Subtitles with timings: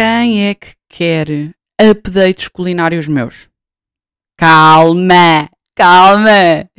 [0.00, 1.26] Quem é que quer
[1.76, 3.50] updates culinários meus?
[4.36, 6.70] Calma, calma.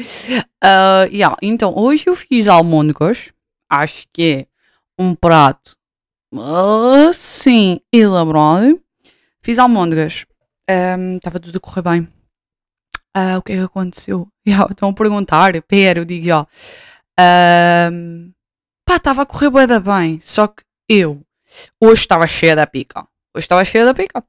[0.64, 3.34] Uh, yeah, então, hoje eu fiz almôndegas.
[3.70, 4.48] Acho que é
[4.98, 5.76] um prato
[7.10, 8.82] assim elaborado.
[9.44, 10.26] Fiz almôndegas.
[11.18, 12.02] Estava um, tudo a correr bem.
[13.18, 14.30] Uh, o que é que aconteceu?
[14.48, 15.62] Yeah, estão a perguntar.
[15.64, 16.46] Pera, eu digo, ó.
[17.92, 18.32] Um,
[18.86, 19.50] pá, estava a correr
[19.82, 20.22] bem.
[20.22, 21.22] Só que eu
[21.82, 23.09] hoje estava cheia da pica.
[23.36, 24.24] Hoje estava cheia da pica.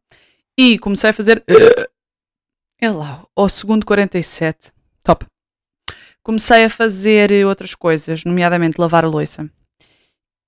[0.58, 1.42] E comecei a fazer.
[2.80, 4.72] É lá, ao segundo 47.
[5.02, 5.26] Top.
[6.22, 9.50] Comecei a fazer outras coisas, nomeadamente lavar a louça.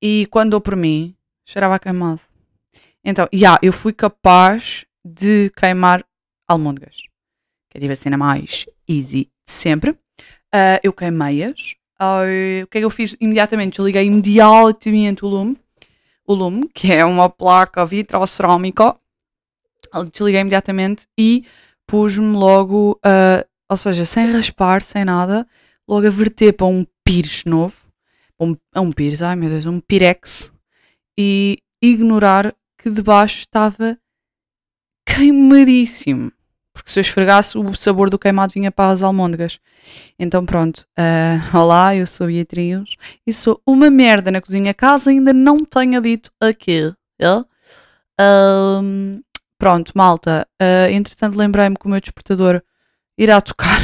[0.02, 1.14] E quando dou por mim,
[1.46, 2.20] cheirava a queimado.
[3.04, 6.04] Então, já, yeah, eu fui capaz de queimar
[6.46, 6.96] almôndegas.
[7.70, 9.90] Que é tipo a cena mais easy de sempre.
[9.90, 11.74] Uh, eu queimei-as.
[12.00, 13.76] Uh, o que é que eu fiz imediatamente?
[13.76, 15.58] Desliguei imediatamente o lume.
[16.32, 18.96] O lume, que é uma placa vitrocerâmica.
[20.10, 21.44] Desliguei imediatamente e
[21.86, 25.46] pus-me logo, uh, ou seja, sem raspar, sem nada,
[25.86, 27.76] logo a verter para um pires novo.
[28.40, 30.50] Um, um pires, ai meu Deus, um pirex.
[31.18, 33.98] E ignorar que debaixo estava
[35.06, 36.32] queimadíssimo.
[36.82, 39.60] Porque se eu esfregasse, o sabor do queimado vinha para as almôndegas.
[40.18, 40.84] Então pronto.
[40.98, 44.74] Uh, olá, eu sou Beatriz e sou uma merda na cozinha.
[44.74, 46.92] Caso ainda não tenha dito aqui.
[47.20, 47.46] Yeah?
[48.20, 49.22] Um,
[49.56, 50.44] pronto, malta.
[50.60, 52.60] Uh, entretanto, lembrei-me que o meu despertador
[53.16, 53.80] irá tocar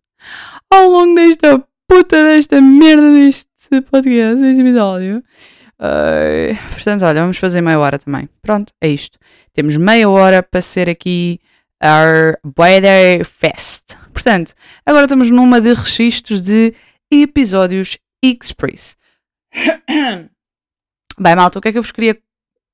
[0.72, 5.22] ao longo desta puta desta merda deste podcast, deste episódio.
[5.78, 8.30] Uh, portanto, olha, vamos fazer meia hora também.
[8.40, 9.18] Pronto, é isto.
[9.52, 11.38] Temos meia hora para ser aqui
[11.82, 13.96] our Weather Fest.
[14.12, 16.74] Portanto, agora estamos numa de registros de
[17.10, 18.96] episódios Express.
[21.18, 22.18] Bem, malta, o que é que eu vos queria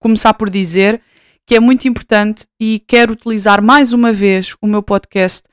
[0.01, 1.01] começar por dizer
[1.47, 5.45] que é muito importante e quero utilizar mais uma vez o meu podcast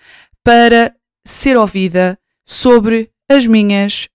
[0.43, 0.95] para
[1.25, 4.07] ser ouvida sobre as minhas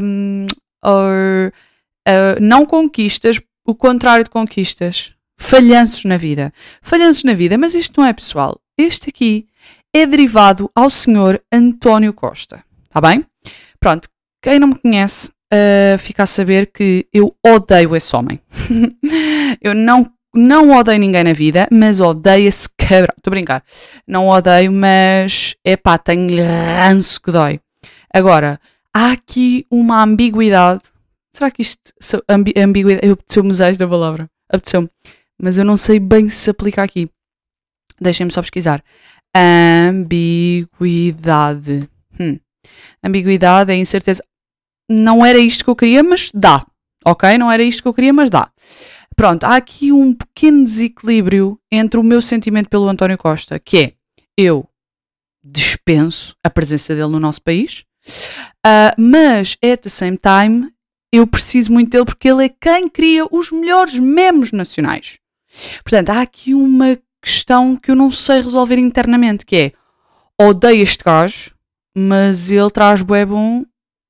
[0.00, 0.46] um,
[0.84, 1.52] or,
[2.08, 5.12] uh, não conquistas, o contrário de conquistas.
[5.38, 6.52] Falhanços na vida.
[6.82, 8.60] Falhanços na vida, mas isto não é pessoal.
[8.78, 9.48] Este aqui
[9.92, 12.64] é derivado ao senhor António Costa.
[12.84, 13.24] Está bem?
[13.80, 14.08] Pronto,
[14.40, 18.40] quem não me conhece uh, fica a saber que eu odeio esse homem.
[19.60, 23.14] eu não, não odeio ninguém na vida, mas odeio esse cabrão.
[23.16, 23.64] Estou a brincar.
[24.06, 27.60] Não odeio, mas é pá, tenho-lhe ranço que dói.
[28.14, 28.60] Agora,
[28.94, 30.82] há aqui uma ambiguidade
[31.38, 31.92] Será que isto.
[32.28, 33.06] Ambi ambiguidade.
[33.06, 34.28] Eu apeteceu-me usar esta palavra.
[34.48, 34.90] Apeteceu-me.
[35.40, 37.08] Mas eu não sei bem se aplica aqui.
[38.00, 38.82] Deixem-me só pesquisar.
[39.88, 40.68] Ambiguidade.
[42.18, 42.38] Hum.
[43.02, 44.22] Ambiguidade é incerteza.
[44.90, 46.64] Não era isto que eu queria, mas dá.
[47.04, 47.36] Ok?
[47.38, 48.50] Não era isto que eu queria, mas dá.
[49.16, 53.92] Pronto, há aqui um pequeno desequilíbrio entre o meu sentimento pelo António Costa, que é
[54.36, 54.68] eu
[55.42, 57.84] dispenso a presença dele no nosso país,
[58.64, 60.70] uh, mas at the same time
[61.12, 65.18] eu preciso muito dele porque ele é quem cria os melhores memes nacionais.
[65.82, 69.72] Portanto, há aqui uma questão que eu não sei resolver internamente, que é
[70.40, 71.54] odeio este gajo,
[71.96, 73.64] mas ele traz bué bom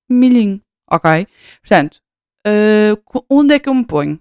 [0.09, 1.27] milhinho, ok?
[1.61, 2.01] Portanto,
[2.47, 4.21] uh, onde é que eu me ponho?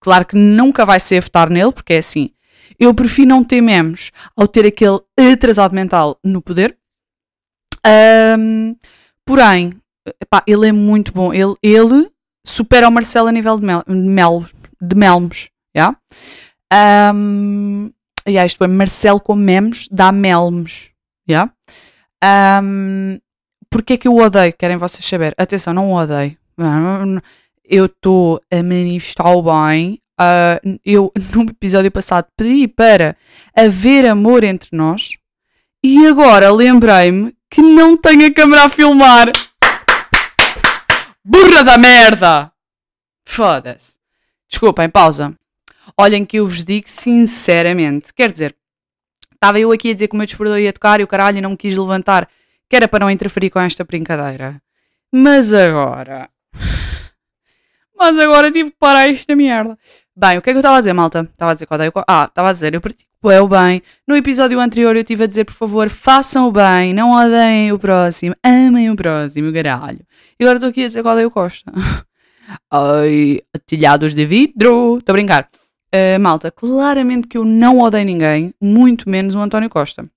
[0.00, 2.30] Claro que nunca vai ser votar nele, porque é assim,
[2.78, 6.76] eu prefiro não ter memes ao ter aquele atrasado mental no poder.
[8.38, 8.76] Um,
[9.26, 9.80] porém,
[10.20, 11.32] Epá, ele é muito bom.
[11.32, 12.10] Ele, ele
[12.46, 14.46] supera o Marcelo a nível de, mel, mel
[14.80, 15.50] de melmos.
[15.76, 15.96] Yeah?
[17.14, 17.92] Um,
[18.26, 20.90] yeah, isto foi Marcelo com memes dá melmos.
[21.28, 21.52] Yeah?
[22.62, 23.18] Um,
[23.70, 24.52] Porquê é que eu odeio?
[24.52, 25.32] Querem vocês saber?
[25.38, 26.36] Atenção, não odeio.
[27.64, 30.00] Eu estou a manifestar o bem.
[30.20, 33.16] Uh, eu, no episódio passado, pedi para
[33.56, 35.16] haver amor entre nós.
[35.84, 39.30] E agora lembrei-me que não tenho a câmera a filmar.
[41.24, 42.52] Burra da merda!
[43.24, 43.96] Foda-se.
[44.48, 45.32] Desculpem, pausa.
[45.98, 48.12] Olhem que eu vos digo sinceramente.
[48.14, 48.54] Quer dizer,
[49.34, 51.50] estava eu aqui a dizer que o meu despertador ia tocar e o caralho não
[51.50, 52.28] me quis levantar,
[52.68, 54.60] que era para não interferir com esta brincadeira.
[55.12, 56.28] Mas agora.
[57.98, 59.78] Mas agora tive que parar esta merda.
[60.16, 61.28] Bem, o que é que eu estava a dizer, malta?
[61.32, 61.92] Estava a dizer que odeio.
[62.06, 63.82] Ah, estava a dizer, eu pratico o bem.
[64.06, 67.78] No episódio anterior eu estive a dizer, por favor, façam o bem, não odeiem o
[67.78, 70.00] próximo, amem o próximo, caralho.
[70.38, 71.72] E agora estou aqui a dizer que odeio Costa.
[72.70, 74.98] Ai, atilhados de vidro.
[74.98, 75.48] Estou a brincar.
[75.92, 80.08] Uh, malta, claramente que eu não odeio ninguém, muito menos o António Costa.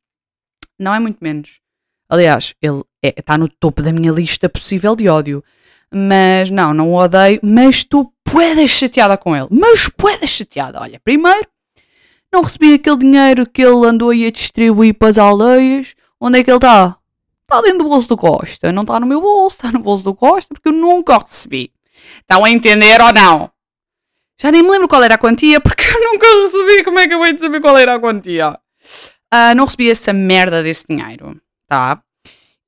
[0.80, 1.60] Não é muito menos.
[2.08, 5.44] Aliás, ele está é, no topo da minha lista possível de ódio.
[5.92, 9.48] Mas não, não o odeio, mas estou poeda chateada com ele.
[9.50, 10.80] Mas poeda chateada.
[10.80, 11.48] Olha, primeiro,
[12.32, 15.96] não recebi aquele dinheiro que ele andou aí a distribuir para as aldeias.
[16.20, 16.98] Onde é que ele está?
[17.44, 18.72] Está dentro do bolso do Costa.
[18.72, 21.72] Não está no meu bolso, está no bolso do Costa, porque eu nunca recebi.
[22.20, 23.52] Estão a entender ou não?
[24.42, 26.84] Já nem me lembro qual era a quantia, porque eu nunca recebi.
[26.84, 28.60] Como é que eu vou saber qual era a quantia?
[29.34, 32.02] Uh, não recebi essa merda desse dinheiro, tá?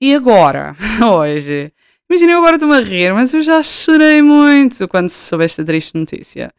[0.01, 1.71] E agora, hoje,
[2.09, 5.95] imagina eu agora estou-me a rir, mas eu já chorei muito quando soube esta triste
[5.95, 6.51] notícia.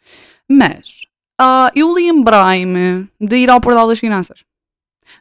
[0.49, 1.03] Mas
[1.41, 4.45] uh, eu lembrei-me de ir ao Portal das Finanças.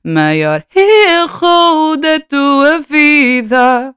[0.03, 3.95] Maior erro da tua vida.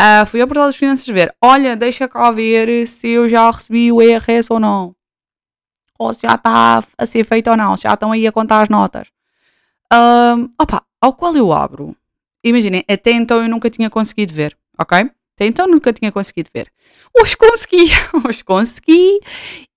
[0.00, 1.30] Uh, fui ao Portal das Finanças ver.
[1.42, 4.95] Olha, deixa cá ver se eu já recebi o IRS ou não.
[5.98, 7.76] Ou se já está a ser feito ou não.
[7.76, 9.08] Se já estão aí a contar as notas.
[9.92, 11.96] Uh, opa, ao qual eu abro.
[12.44, 14.98] Imaginem, até então eu nunca tinha conseguido ver, ok?
[15.34, 16.70] Até então nunca tinha conseguido ver.
[17.14, 17.86] Hoje consegui,
[18.24, 19.20] hoje consegui.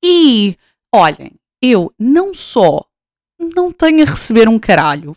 [0.03, 0.57] E
[0.93, 1.31] olhem,
[1.61, 2.85] eu não só
[3.39, 5.15] não tenho a receber um caralho,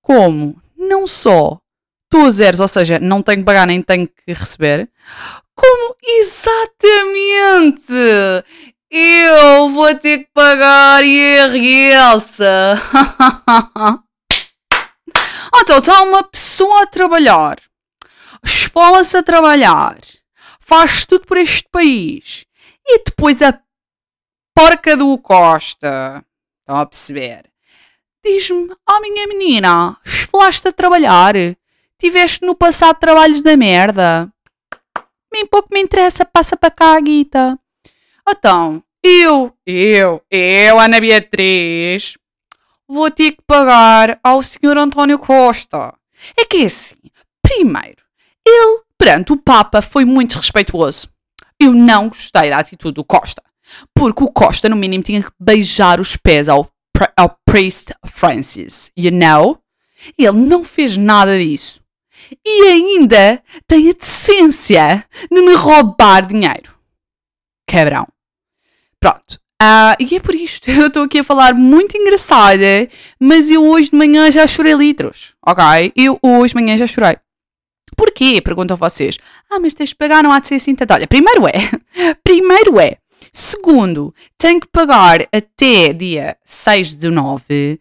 [0.00, 1.58] como não só
[2.04, 4.88] estou a zeros, ou seja, não tenho que pagar nem tenho que receber,
[5.54, 7.92] como exatamente
[8.92, 12.42] eu vou ter que pagar IRS.
[15.56, 17.56] então está uma pessoa a trabalhar,
[18.44, 19.96] esfola-se a trabalhar,
[20.60, 22.44] faz tudo por este país
[22.86, 23.58] e depois a
[24.54, 26.22] porca do Costa.
[26.60, 27.50] Estão a perceber?
[28.22, 31.34] Diz-me, oh minha menina, esfolaste a trabalhar?
[31.98, 34.30] Tiveste no passado trabalhos da merda?
[35.32, 37.58] Bem pouco me interessa, passa para cá, Guita.
[38.28, 42.16] Então, eu, eu, eu, Ana Beatriz,
[42.88, 45.94] vou ter que pagar ao senhor António Costa.
[46.36, 46.96] É que é assim,
[47.42, 48.02] primeiro,
[48.46, 51.08] ele, perante o Papa, foi muito respeituoso.
[51.58, 53.42] Eu não gostei da atitude do Costa.
[53.94, 56.70] Porque o Costa, no mínimo, tinha que beijar os pés ao,
[57.16, 59.58] ao priest Francis, you know?
[60.18, 61.80] Ele não fez nada disso.
[62.44, 66.72] E ainda tem a decência de me roubar dinheiro.
[67.66, 68.06] Cabrão.
[69.00, 69.40] Pronto.
[69.62, 72.88] Uh, e é por isto, eu estou aqui a falar muito engraçada,
[73.20, 75.92] mas eu hoje de manhã já chorei litros, ok?
[75.94, 77.16] Eu hoje de manhã já chorei.
[77.96, 78.40] Porquê?
[78.40, 79.18] Perguntam vocês.
[79.50, 80.94] Ah, mas tens de pagar, não há de ser assim tanto.
[80.94, 81.70] Olha, primeiro é,
[82.24, 82.96] primeiro é,
[83.30, 87.80] Segundo, tenho que pagar até dia 6 de 9,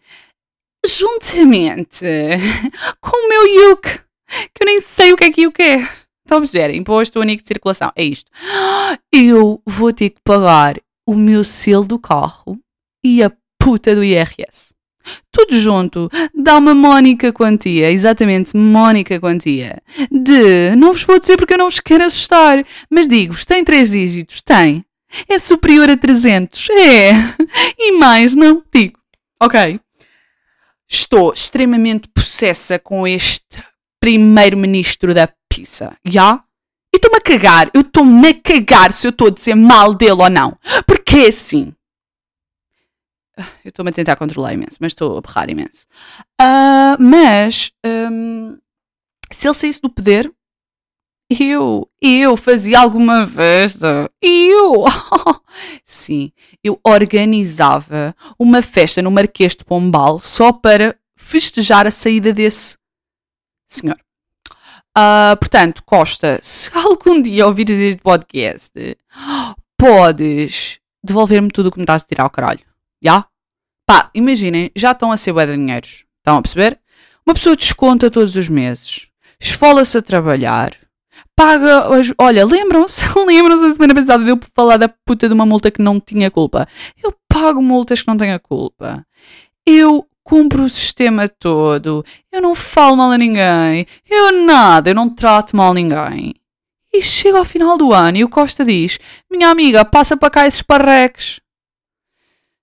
[0.86, 2.06] juntamente
[3.01, 4.00] com o meu Yuk,
[4.54, 5.89] que eu nem sei o que é que Yuk é.
[6.31, 6.74] Estão a perceber?
[6.74, 7.92] Imposto único de circulação.
[7.94, 8.31] É isto.
[9.12, 12.57] Eu vou ter que pagar o meu selo do carro
[13.04, 13.30] e a
[13.60, 14.74] puta do IRS.
[15.30, 21.56] Tudo junto dá uma mónica quantia, exatamente mónica quantia, de, não vos vou dizer porque
[21.56, 24.86] eu não vos quero assustar, mas digo-vos, tem três dígitos, tem
[25.28, 26.69] é superior a 300.
[26.69, 27.12] É.
[27.78, 28.98] E mais, não digo.
[29.42, 29.81] Ok.
[30.88, 33.62] Estou extremamente possessa com este
[34.00, 35.98] primeiro-ministro da pizza.
[36.06, 36.44] Já?
[36.94, 37.69] E estou-me a cagar.
[37.74, 40.57] Eu estou-me a cagar se eu estou a dizer mal dele ou não.
[40.88, 41.74] Porque é assim.
[43.63, 45.86] Eu estou-me a tentar controlar imenso, mas estou a berrar imenso.
[46.39, 48.57] Uh, mas, um,
[49.31, 50.31] se ele saísse do poder,
[51.30, 54.09] eu, eu fazia alguma festa.
[54.21, 54.85] Eu!
[55.83, 56.31] Sim,
[56.64, 62.78] eu organizava uma festa no Marquês de Pombal só para festejar a saída desse
[63.66, 63.97] senhor.
[64.98, 68.71] Uh, portanto, Costa, se algum dia ouvires este podcast,
[69.78, 72.62] podes devolver-me tudo o que me estás a tirar ao caralho.
[73.02, 73.26] Já?
[73.88, 76.04] Pá, imaginem, já estão a ser bué de dinheiros.
[76.19, 76.80] Estão a perceber?
[77.26, 79.07] Uma pessoa desconta todos os meses,
[79.40, 80.76] esfola-se a trabalhar,
[81.36, 81.88] paga.
[82.18, 83.06] Olha, lembram-se?
[83.18, 86.30] Lembram-se a semana passada de eu falar da puta de uma multa que não tinha
[86.30, 86.68] culpa?
[87.02, 89.06] Eu pago multas que não tenho culpa.
[89.66, 92.06] Eu cumpro o sistema todo.
[92.31, 93.85] Eu não falo mal a ninguém.
[94.09, 94.90] Eu nada.
[94.90, 96.33] Eu não trato mal ninguém.
[96.94, 98.99] E chega ao final do ano e o Costa diz:
[99.30, 101.40] Minha amiga, passa para cá esses parreques.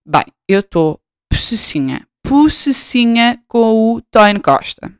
[0.05, 1.01] Bem, eu estou
[1.31, 4.93] possessinha, possessinha com o Tony Costa.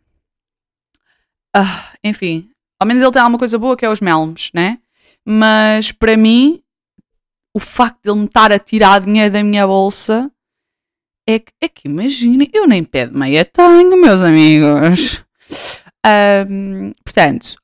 [1.55, 4.79] Ah, enfim, ao menos ele tem alguma coisa boa que é os melmes, né?
[5.27, 6.63] Mas para mim,
[7.55, 10.31] o facto de ele me estar a tirar dinheiro da minha bolsa
[11.29, 15.23] é que, é que imaginem, eu nem pé de meia tenho, meus amigos.
[16.49, 17.55] Um, portanto,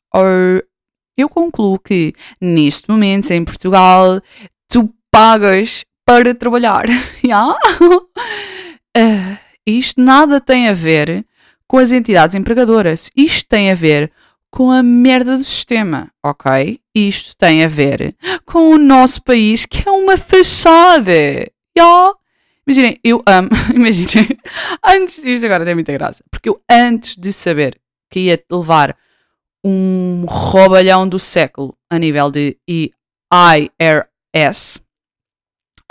[1.16, 4.21] eu concluo que neste momento em Portugal
[4.68, 6.85] tu pagas para trabalhar.
[7.25, 7.56] yeah?
[8.94, 11.25] uh, isto nada tem a ver
[11.66, 13.11] com as entidades empregadoras.
[13.16, 14.12] Isto tem a ver
[14.50, 16.78] com a merda do sistema, ok?
[16.94, 21.11] Isto tem a ver com o nosso país, que é uma fachada.
[21.76, 22.14] Yeah?
[22.66, 24.28] Imaginem, eu amo, imaginem,
[24.83, 27.78] antes disto agora tem muita graça, porque eu antes de saber
[28.11, 28.97] que ia levar
[29.64, 34.80] um roubalhão do século a nível de IRS,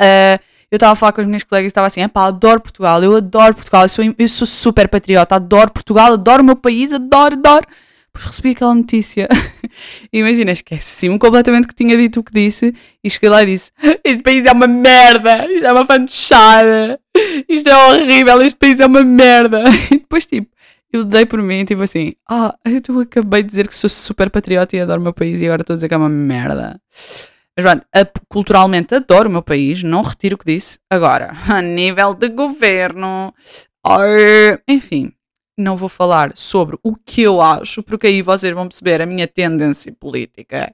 [0.01, 3.03] uh, eu estava a falar com os meus colegas e estava assim: pá, adoro Portugal,
[3.03, 6.91] eu adoro Portugal, eu sou, eu sou super patriota, adoro Portugal, adoro o meu país,
[6.91, 7.67] adoro, adoro.
[8.13, 9.27] Depois recebi aquela notícia.
[10.13, 13.71] Imagina, esqueci-me completamente que tinha dito o que disse e cheguei lá e disse:
[14.03, 16.99] Este país é uma merda, isto é uma fantochada,
[17.49, 19.63] isto é horrível, este país é uma merda.
[19.91, 20.49] E depois, tipo,
[20.91, 24.75] eu dei por mim, tipo assim: Ah, eu acabei de dizer que sou super patriota
[24.75, 26.79] e adoro o meu país e agora estou a dizer que é uma merda.
[27.57, 27.81] Mas, mano,
[28.29, 30.77] culturalmente adoro o meu país, não retiro o que disse.
[30.89, 33.33] Agora, a nível de governo,
[34.67, 35.11] enfim,
[35.57, 39.27] não vou falar sobre o que eu acho, porque aí vocês vão perceber a minha
[39.27, 40.73] tendência política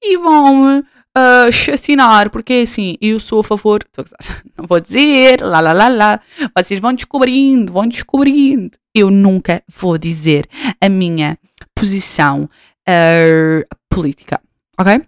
[0.00, 3.80] e vão-me uh, chacinar, porque é assim, eu sou a favor,
[4.56, 6.20] não vou dizer, lá lá lá lá,
[6.56, 8.70] vocês vão descobrindo, vão descobrindo.
[8.94, 10.46] Eu nunca vou dizer
[10.80, 11.38] a minha
[11.74, 12.48] posição
[12.88, 14.40] uh, política,
[14.78, 15.02] ok?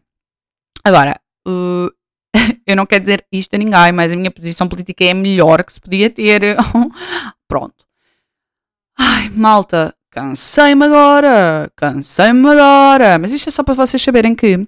[0.83, 1.91] Agora, uh,
[2.67, 5.63] eu não quero dizer isto a ninguém, mas a minha posição política é a melhor
[5.65, 6.57] que se podia ter.
[7.49, 7.84] Pronto.
[8.99, 13.19] Ai, malta, cansei-me agora, cansei-me agora.
[13.19, 14.67] Mas isto é só para vocês saberem que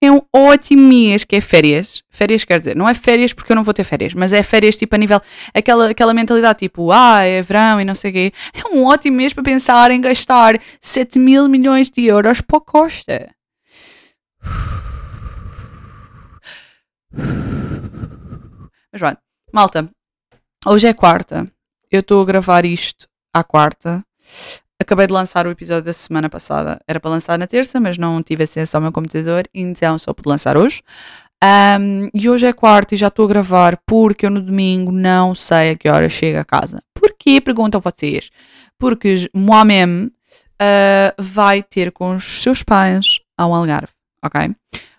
[0.00, 2.04] é um ótimo mês que é férias.
[2.10, 4.76] Férias quer dizer, não é férias porque eu não vou ter férias, mas é férias
[4.76, 5.20] tipo a nível,
[5.52, 8.32] aquela, aquela mentalidade tipo, ah, é verão e não sei o quê.
[8.54, 12.60] É um ótimo mês para pensar em gastar 7 mil milhões de euros para a
[12.60, 13.30] Costa.
[18.92, 19.18] Mas pronto,
[19.52, 19.90] malta,
[20.66, 21.50] hoje é quarta.
[21.90, 23.07] Eu estou a gravar isto
[23.38, 24.04] à quarta.
[24.80, 26.80] Acabei de lançar o episódio da semana passada.
[26.86, 30.28] Era para lançar na terça, mas não tive acesso ao meu computador, então só pude
[30.28, 30.82] lançar hoje.
[31.42, 35.34] Um, e hoje é quarta e já estou a gravar porque eu no domingo não
[35.34, 36.82] sei a que hora chego a casa.
[36.94, 37.40] Porquê?
[37.40, 38.30] Perguntam vocês.
[38.78, 40.10] Porque Moamem uh,
[41.18, 43.92] vai ter com os seus pais ao Algarve,
[44.22, 44.54] ok?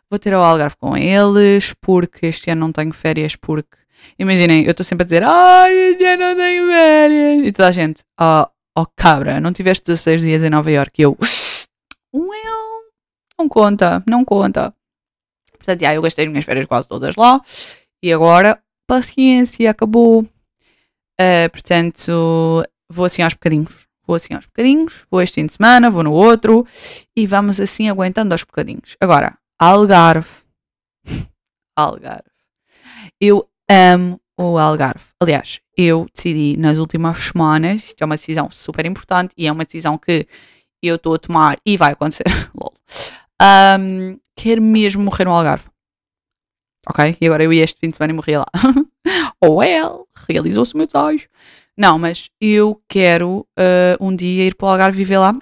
[0.10, 3.78] vou ter ao Algarve com eles, porque este ano não tenho férias, porque.
[4.18, 7.48] Imaginem, eu estou sempre a dizer, ai, este ano não tenho férias.
[7.48, 11.00] E toda a gente, oh, oh cabra, não tiveste 16 dias em Nova York.
[11.00, 11.18] E eu,
[12.14, 12.84] well,
[13.38, 14.74] não conta, não conta.
[15.58, 17.42] Portanto, já, eu gastei as minhas férias quase todas lá.
[18.04, 20.22] E agora, paciência, acabou.
[20.22, 23.88] Uh, portanto, vou assim aos bocadinhos.
[24.10, 26.66] Vou assim aos bocadinhos, vou este fim de semana, vou no outro
[27.16, 28.98] e vamos assim aguentando aos bocadinhos.
[29.00, 30.28] Agora, Algarve.
[31.78, 32.24] Algarve.
[33.22, 35.06] Eu amo o Algarve.
[35.22, 39.66] Aliás, eu decidi nas últimas semanas, isto é uma decisão super importante e é uma
[39.66, 40.28] decisão que
[40.82, 42.26] eu estou a tomar e vai acontecer.
[43.42, 45.70] Um, quero mesmo morrer no Algarve.
[46.90, 47.18] Ok?
[47.22, 48.48] E agora eu ia este fim de semana e morria lá.
[49.42, 51.30] Ou oh, well, realizou-se o meu desejo.
[51.78, 55.34] Não, mas eu quero uh, um dia ir para o Algarve viver lá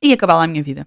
[0.00, 0.86] e acabar lá a minha vida.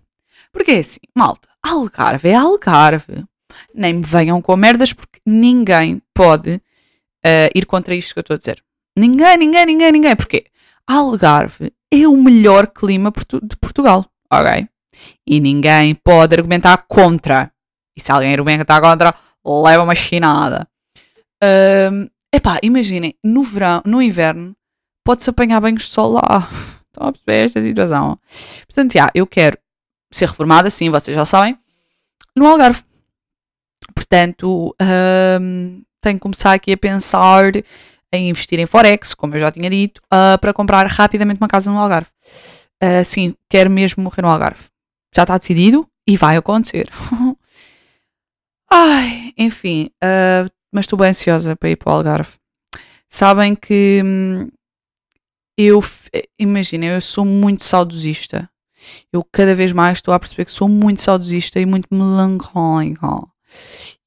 [0.52, 3.26] Porque é assim, malta, Algarve é Algarve.
[3.74, 8.36] Nem me venham com merdas porque ninguém pode uh, ir contra isto que eu estou
[8.36, 8.64] a dizer.
[8.98, 10.16] Ninguém, ninguém, ninguém, ninguém.
[10.16, 10.46] Porquê?
[10.88, 13.12] Algarve é o melhor clima
[13.42, 14.68] de Portugal, ok?
[15.26, 17.52] E ninguém pode argumentar contra.
[17.96, 19.14] E se alguém argumentar contra,
[19.46, 20.68] leva uma chinada.
[21.44, 24.56] Um, epá, imaginem, no verão, no inverno,
[25.04, 26.50] pode-se apanhar banhos de sol lá.
[26.88, 28.20] Estão a perceber esta situação?
[28.68, 29.58] Portanto, já, eu quero
[30.12, 31.58] ser reformada, sim, vocês já sabem,
[32.36, 32.84] no Algarve.
[33.94, 37.52] Portanto, um, tenho que começar aqui a pensar
[38.12, 41.72] em investir em Forex, como eu já tinha dito, uh, para comprar rapidamente uma casa
[41.72, 42.10] no Algarve.
[42.82, 44.66] Uh, sim, quero mesmo morrer no Algarve.
[45.16, 46.90] Já está decidido e vai acontecer.
[48.70, 52.32] Ai, enfim, uh, mas estou bem ansiosa para ir para o Algarve.
[53.08, 54.50] Sabem que hum,
[55.58, 55.84] eu,
[56.40, 58.50] imagina, eu sou muito saudosista
[59.12, 63.08] eu cada vez mais estou a perceber que sou muito saudosista e muito melancólica.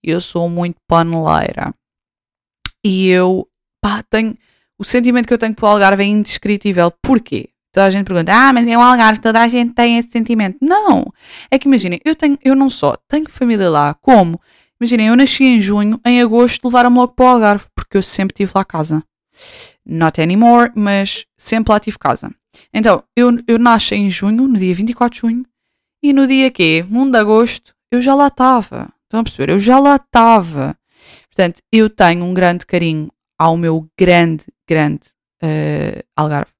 [0.02, 1.74] Eu sou muito paneleira.
[2.84, 3.48] E eu,
[3.80, 4.36] pá, tenho.
[4.78, 6.92] O sentimento que eu tenho para o Algarve é indescritível.
[7.02, 7.48] Porquê?
[7.76, 10.56] Toda a gente pergunta, ah, mas é um Algarve, toda a gente tem esse sentimento.
[10.62, 11.04] Não!
[11.50, 14.40] É que imaginem, eu, tenho, eu não só tenho família lá, como,
[14.80, 18.34] imaginem, eu nasci em junho, em agosto levaram-me logo para o Algarve, porque eu sempre
[18.34, 19.04] tive lá casa.
[19.84, 22.34] Not anymore, mas sempre lá tive casa.
[22.72, 25.44] Então, eu, eu nasci em junho, no dia 24 de junho,
[26.02, 28.90] e no dia que 1 de agosto, eu já lá estava.
[29.06, 29.52] Estão a perceber?
[29.52, 30.76] Eu já lá estava.
[31.28, 33.08] Portanto, eu tenho um grande carinho
[33.38, 35.08] ao meu grande, grande
[35.42, 36.50] uh, Algarve.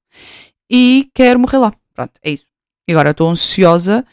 [0.71, 1.73] E quero morrer lá.
[1.93, 2.47] Pronto, é isso.
[2.88, 4.05] E agora estou ansiosa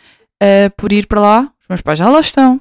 [0.42, 1.54] uh, por ir para lá.
[1.62, 2.60] Os meus pais já lá estão.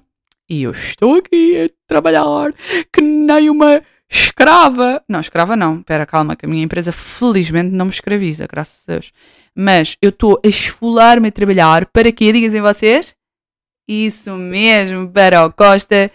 [0.49, 2.52] E eu estou aqui a trabalhar
[2.93, 5.02] que nem uma escrava.
[5.09, 5.83] Não, escrava não.
[5.83, 9.12] Pera, calma, que a minha empresa felizmente não me escraviza, graças a Deus.
[9.57, 12.31] Mas eu estou a esfolar-me a trabalhar para quê?
[12.33, 13.14] Dizem vocês?
[13.92, 16.11] Isso mesmo, para o Costa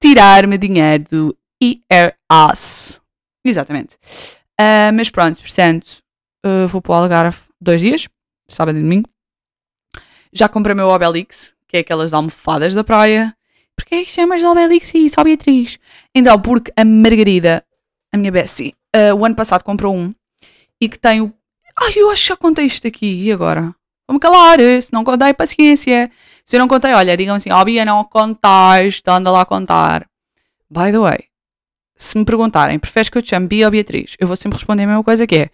[0.00, 3.02] tirar-me dinheiro do IRS.
[3.44, 3.96] Exatamente.
[4.58, 5.98] Uh, mas pronto, portanto,
[6.46, 8.08] uh, vou para o Algarve dois dias,
[8.48, 9.10] sábado e domingo.
[10.32, 13.36] Já comprei o meu Obelix, que é aquelas almofadas da praia.
[13.76, 15.78] Porquê é que chamas de Obelix e só Beatriz?
[16.14, 17.62] Então, porque a Margarida,
[18.10, 20.14] a minha Bessie, uh, o ano passado comprou um
[20.80, 21.30] e que tem o.
[21.78, 23.74] Ai, eu acho que já contei isto aqui, e agora?
[24.08, 26.10] Vou-me calar, se não contei, paciência.
[26.44, 30.08] Se não contei, olha, digam assim, ó Bia, não então anda lá a contar.
[30.70, 31.18] By the way,
[31.96, 34.14] se me perguntarem, preferes que eu te chame Bia ou Beatriz?
[34.20, 35.50] Eu vou sempre responder a mesma coisa que é,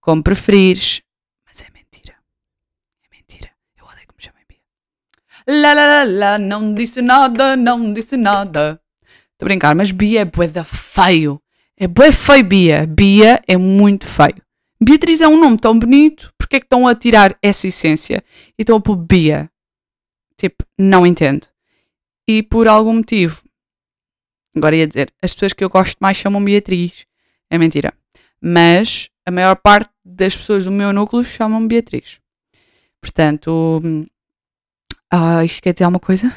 [0.00, 1.02] como preferires.
[1.44, 2.14] Mas é mentira.
[3.04, 3.50] É mentira.
[3.76, 4.58] Eu odeio que me chamem Bia.
[5.48, 8.80] Lá, lá, lá, lá, não disse nada, não disse nada.
[9.32, 11.40] Estou a brincar, mas Bia é bué feio.
[11.76, 12.86] É bué feio Bia.
[12.86, 14.42] Bia é muito feio.
[14.80, 18.22] Beatriz é um nome tão bonito, porque é que estão a tirar essa essência
[18.58, 19.50] e estão a pôr Bia?
[20.36, 21.46] Tipo, não entendo.
[22.26, 23.42] E por algum motivo,
[24.56, 27.06] agora ia dizer, as pessoas que eu gosto mais chamam Beatriz.
[27.50, 27.92] É mentira.
[28.40, 32.20] Mas a maior parte das pessoas do meu núcleo chamam Beatriz.
[33.00, 33.80] Portanto,
[35.10, 36.32] ah, isto quer dizer alguma coisa?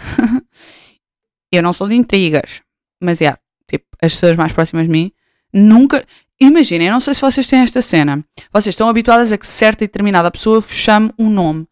[1.51, 2.61] eu não sou de intrigas,
[3.01, 3.35] mas é,
[3.67, 5.11] tipo, as pessoas mais próximas de mim
[5.53, 6.05] nunca.
[6.41, 8.25] Imaginem, não sei se vocês têm esta cena.
[8.51, 11.67] Vocês estão habituadas a que certa e determinada pessoa vos chame um nome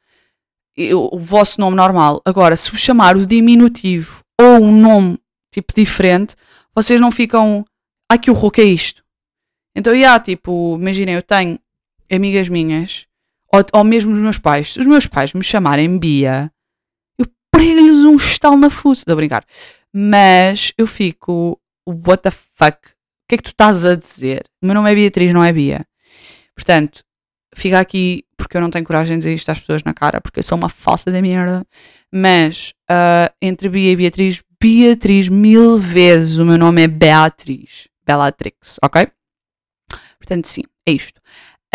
[0.94, 2.22] o vosso nome normal.
[2.24, 5.20] Agora, se vos chamar o diminutivo ou um nome
[5.54, 6.36] tipo diferente,
[6.74, 7.66] vocês não ficam.
[8.10, 9.04] Ai que horror, que é isto?
[9.76, 11.60] Então, yeah, tipo, imaginem, eu tenho
[12.12, 13.06] amigas minhas,
[13.54, 16.52] ou, ou mesmo os meus pais, se os meus pais me chamarem Bia,
[17.20, 19.46] eu prego-lhes um estalo na fuça, estou a brincar.
[19.94, 22.80] Mas eu fico, what the fuck?
[23.30, 24.44] Que é que tu estás a dizer?
[24.60, 25.86] O meu nome é Beatriz, não é Bia.
[26.56, 27.04] Portanto,
[27.56, 30.40] fica aqui porque eu não tenho coragem de dizer isto às pessoas na cara, porque
[30.40, 31.64] eu sou uma falsa da merda.
[32.12, 37.88] Mas uh, entre Bia e Beatriz, Beatriz mil vezes o meu nome é Beatriz.
[38.04, 39.08] Bellatrix, ok?
[40.18, 41.22] Portanto, sim, é isto.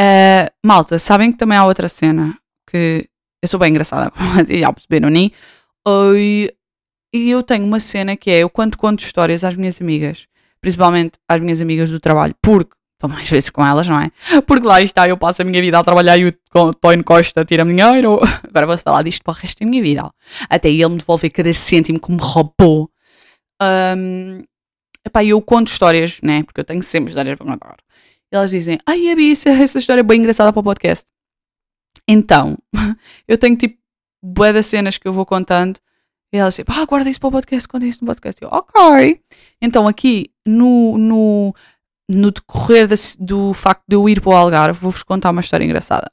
[0.00, 2.36] Uh, malta, sabem que também há outra cena
[2.68, 3.08] que
[3.40, 4.12] eu sou bem engraçada,
[4.58, 5.30] já perceberam, nem?
[5.86, 10.26] E eu tenho uma cena que é eu quando conto histórias às minhas amigas,
[10.64, 14.10] principalmente às minhas amigas do trabalho, porque estou mais vezes com elas, não é?
[14.46, 17.74] Porque lá está, eu passo a minha vida a trabalhar e o Tony Costa tira-me
[17.74, 18.18] dinheiro.
[18.48, 20.10] Agora vou falar disto para o resto da minha vida.
[20.48, 22.90] Até ele me devolver cada cêntimo que me roubou.
[23.62, 24.40] Um,
[25.04, 26.42] epá, eu conto histórias, né?
[26.44, 27.76] Porque eu tenho sempre histórias para contar.
[28.32, 31.04] Elas dizem, ai, Abi, essa história é bem engraçada para o podcast.
[32.08, 32.56] Então,
[33.28, 33.78] eu tenho tipo
[34.22, 35.78] bué das cenas que eu vou contando.
[36.34, 38.42] E elas dizem, ah, guarda isso para o podcast, conta isso no podcast.
[38.42, 39.20] Eu, ok.
[39.62, 41.54] Então, aqui no, no
[42.08, 46.10] no decorrer do facto de eu ir para o Algarve, vou-vos contar uma história engraçada.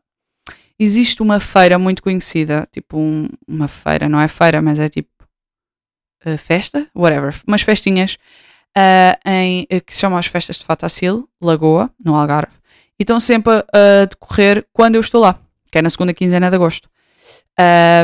[0.80, 5.10] Existe uma feira muito conhecida, tipo um, uma feira, não é feira, mas é tipo
[6.26, 8.18] uh, festa, whatever, umas festinhas
[8.78, 12.54] uh, em, uh, que se chamam as Festas de Fatacil, Lagoa, no Algarve,
[12.98, 15.40] e estão sempre a, decorrer quando eu estou lá,
[15.72, 16.90] que é na segunda quinzena de agosto.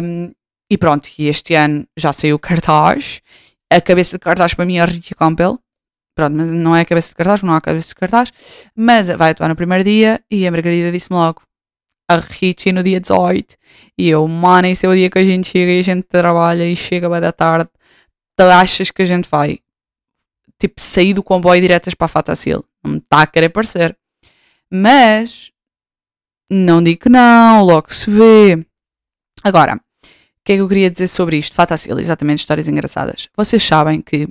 [0.03, 0.33] Um,
[0.69, 3.21] e pronto, e este ano já saiu o cartaz.
[3.71, 5.59] A cabeça de cartaz para mim é a Campbell,
[6.17, 8.33] Pronto, mas não é a cabeça de cartaz, não há cabeça de cartaz,
[8.75, 11.43] mas vai atuar no primeiro dia e a Margarida disse-me logo
[12.09, 13.55] a Richie no dia 18
[13.95, 16.65] e eu, mano, esse é o dia que a gente chega e a gente trabalha
[16.65, 17.69] e chega bem da tarde.
[18.35, 19.59] Tu achas que a gente vai
[20.59, 22.65] tipo sair do comboio diretas para a Fatacil?
[22.83, 23.95] Não me está a querer parecer.
[24.71, 25.51] Mas
[26.49, 28.65] não digo que não, logo se vê.
[29.43, 29.79] Agora,
[30.47, 31.53] que é que eu queria dizer sobre isto?
[31.53, 33.27] Fatacil, exatamente, histórias engraçadas.
[33.35, 34.29] Vocês sabem que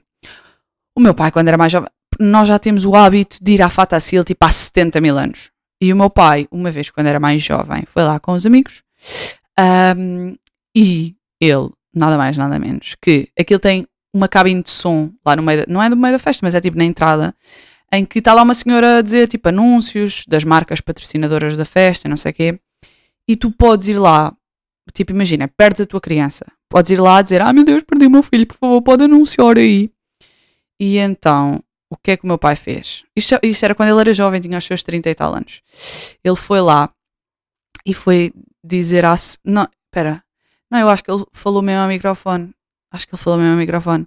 [0.97, 3.69] o meu pai, quando era mais jovem, nós já temos o hábito de ir à
[3.69, 5.51] Fatacil tipo há 70 mil anos.
[5.79, 8.83] E o meu pai, uma vez quando era mais jovem, foi lá com os amigos
[9.95, 10.35] um,
[10.75, 15.43] e ele, nada mais, nada menos, que aquilo tem uma cabine de som lá no
[15.43, 17.35] meio, da, não é no meio da festa, mas é tipo na entrada,
[17.93, 22.09] em que está lá uma senhora a dizer tipo anúncios das marcas patrocinadoras da festa,
[22.09, 22.59] não sei o quê,
[23.29, 24.35] e tu podes ir lá,
[24.97, 28.11] tipo imagina, perdes a tua criança, podes ir lá dizer, ah meu Deus, perdi o
[28.11, 29.91] meu filho, por favor, pode anunciar aí.
[30.81, 33.05] E então, o que é que o meu pai fez?
[33.15, 35.63] Isto, isto era quando ele era jovem, tinha os seus 30 e tal anos.
[36.25, 36.91] Ele foi lá
[37.85, 38.33] e foi
[38.65, 39.15] dizer a.
[39.45, 40.23] Não, espera.
[40.71, 42.51] Não, eu acho que ele falou mesmo ao microfone.
[42.93, 44.07] Acho que ele falou mesmo ao microfone.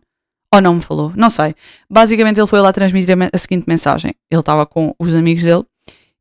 [0.54, 1.56] Ou não me falou, não sei.
[1.90, 4.14] Basicamente, ele foi lá transmitir a, a seguinte mensagem.
[4.30, 5.64] Ele estava com os amigos dele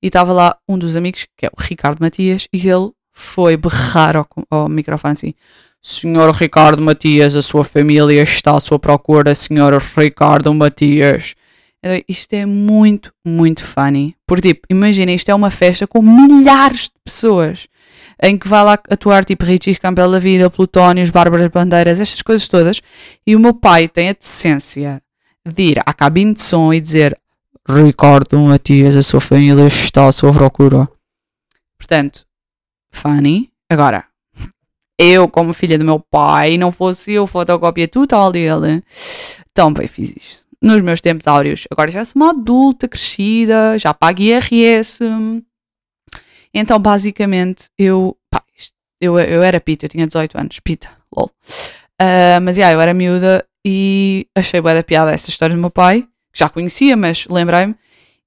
[0.02, 4.16] e estava lá um dos amigos, que é o Ricardo Matias, e ele foi berrar
[4.16, 5.34] ao, ao microfone assim:
[5.82, 11.34] Senhor Ricardo Matias, a sua família está à sua procura, Senhor Ricardo Matias.
[12.08, 14.16] Isto é muito, muito funny.
[14.26, 17.68] Porque, tipo, imaginem, isto é uma festa com milhares de pessoas
[18.20, 22.48] em que vai lá atuar tipo Richie Campbell da Vida, Plutónios, Bárbaras Bandeiras, estas coisas
[22.48, 22.80] todas.
[23.26, 25.00] E o meu pai tem a decência
[25.46, 27.16] de ir à cabine de som e dizer
[27.68, 30.88] Ricardo Matias, a sua família está à sua procura.
[31.78, 32.26] Portanto,
[32.90, 33.50] funny.
[33.70, 34.04] Agora,
[34.98, 38.82] eu, como filha do meu pai, não fosse eu fotocópia total dele,
[39.54, 40.44] também fiz isto.
[40.60, 41.68] Nos meus tempos áureos.
[41.70, 45.04] Agora já sou uma adulta, crescida, já pago IRS.
[46.52, 48.16] Então, basicamente, eu.
[48.28, 48.42] Pá,
[49.00, 50.58] eu, eu era pita, eu tinha 18 anos.
[50.58, 51.30] Pita, lol.
[52.00, 55.70] Uh, mas, yeah, eu era miúda e achei boa da piada essa história do meu
[55.70, 57.76] pai, que já conhecia, mas lembrei-me.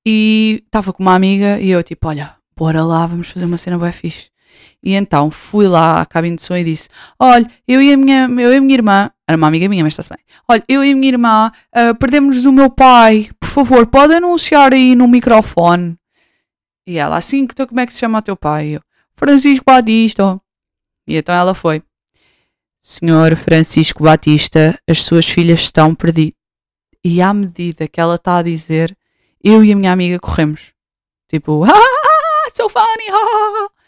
[0.05, 3.77] E estava com uma amiga e eu, tipo, olha, bora lá, vamos fazer uma cena
[3.77, 4.30] boa fixe.
[4.83, 8.27] E então fui lá à cabine de som e disse: Olha, eu e a minha,
[8.39, 10.19] eu e a minha irmã, era uma amiga minha, mas está-se bem.
[10.47, 13.29] Olha, eu e a minha irmã uh, perdemos do meu pai.
[13.39, 15.97] Por favor, pode anunciar aí no microfone.
[16.87, 18.69] E ela, assim, então como é que se chama o teu pai?
[18.69, 18.81] Eu,
[19.13, 20.41] Francisco Batista.
[21.07, 21.83] E então ela foi.
[22.79, 26.33] Senhor Francisco Batista, as suas filhas estão perdidas.
[27.03, 28.97] E à medida que ela está a dizer,
[29.43, 30.71] eu e a minha amiga corremos.
[31.29, 33.80] Tipo, ah, so funny, ah.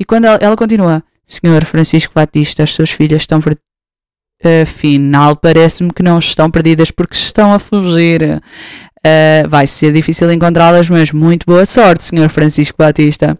[0.00, 3.62] E quando ela, ela continua, Senhor Francisco Batista, as suas filhas estão perdidas.
[4.62, 8.42] Afinal, parece-me que não estão perdidas porque estão a fugir.
[8.98, 12.30] Uh, vai ser difícil encontrá-las, mas muito boa sorte, Sr.
[12.30, 13.38] Francisco Batista.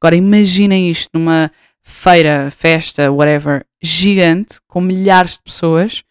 [0.00, 1.50] Agora imaginem isto numa
[1.82, 6.04] feira, festa, whatever, gigante, com milhares de pessoas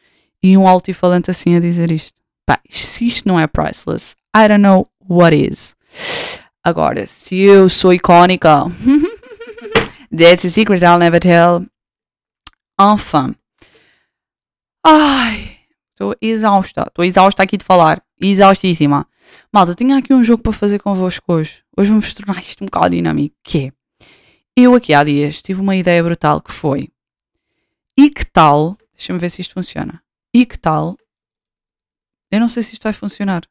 [0.43, 2.13] e um altifalante assim a dizer isto.
[2.45, 5.75] Pá, se isto não é priceless, I don't know what is.
[6.63, 8.65] Agora, se eu sou icónica,
[10.17, 11.65] that's a secret I'll never tell.
[12.79, 13.35] Enfin.
[14.83, 15.57] Ai,
[15.91, 16.83] estou exausta.
[16.87, 18.03] Estou exausta aqui de falar.
[18.21, 19.07] Exaustíssima.
[19.51, 21.63] Malta, tinha aqui um jogo para fazer convosco hoje.
[21.77, 23.35] Hoje vamos tornar isto um bocado dinâmico.
[23.43, 23.71] Que é,
[24.55, 26.89] eu aqui há dias tive uma ideia brutal que foi,
[27.97, 30.01] e que tal, deixa-me ver se isto funciona,
[30.33, 30.97] e que tal,
[32.31, 33.41] eu não sei se isto vai funcionar.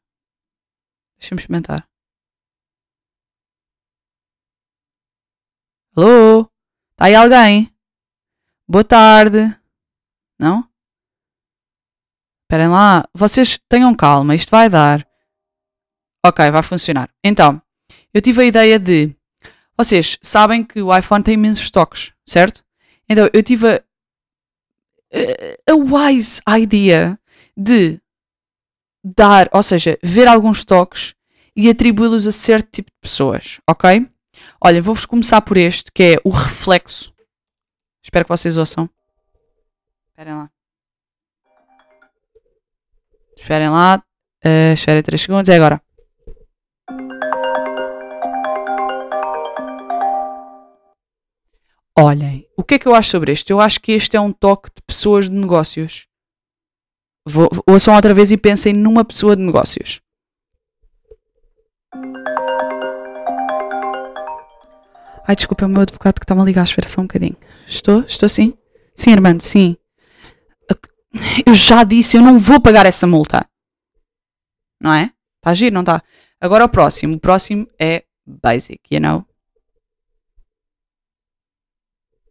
[1.19, 1.87] Deixa-me experimentar.
[5.95, 6.49] Alô?
[6.95, 7.69] Está aí alguém?
[8.65, 9.53] Boa tarde.
[10.39, 10.65] Não?
[12.43, 15.05] Esperem lá, vocês tenham calma, isto vai dar.
[16.25, 17.09] Ok, vai funcionar.
[17.21, 17.61] Então,
[18.13, 19.13] eu tive a ideia de.
[19.77, 22.63] Vocês sabem que o iPhone tem imensos toques, certo?
[23.09, 23.81] Então, eu tive a,
[25.69, 27.19] a, wise idea
[27.57, 27.99] de
[29.03, 31.13] dar, ou seja, ver alguns toques
[31.57, 34.09] e atribuí-los a certo tipo de pessoas, ok?
[34.67, 37.13] Olha, vou-vos começar por este, que é o reflexo.
[38.03, 38.89] Espero que vocês ouçam.
[40.07, 40.49] Esperem lá.
[43.37, 44.03] Esperem lá.
[44.43, 45.49] Uh, esperem 3 segundos.
[45.49, 45.79] É agora.
[51.95, 53.51] Olhem, o que é que eu acho sobre este?
[53.51, 56.07] Eu acho que este é um toque de pessoas de negócios.
[57.23, 60.01] Vou, ouçam outra vez e pensem numa pessoa de negócios.
[65.27, 66.63] Ai, desculpa, é o meu advogado que está-me a ligar.
[66.63, 67.35] Espera só um bocadinho.
[67.67, 68.01] Estou?
[68.01, 68.57] Estou sim?
[68.95, 69.75] Sim, Armando, sim.
[71.45, 73.47] Eu já disse, eu não vou pagar essa multa.
[74.81, 75.11] Não é?
[75.37, 76.03] Está a giro, não está?
[76.41, 77.15] Agora o próximo.
[77.15, 79.25] O próximo é basic, you know?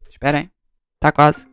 [0.09, 0.51] Esperem.
[0.97, 1.47] Está quase.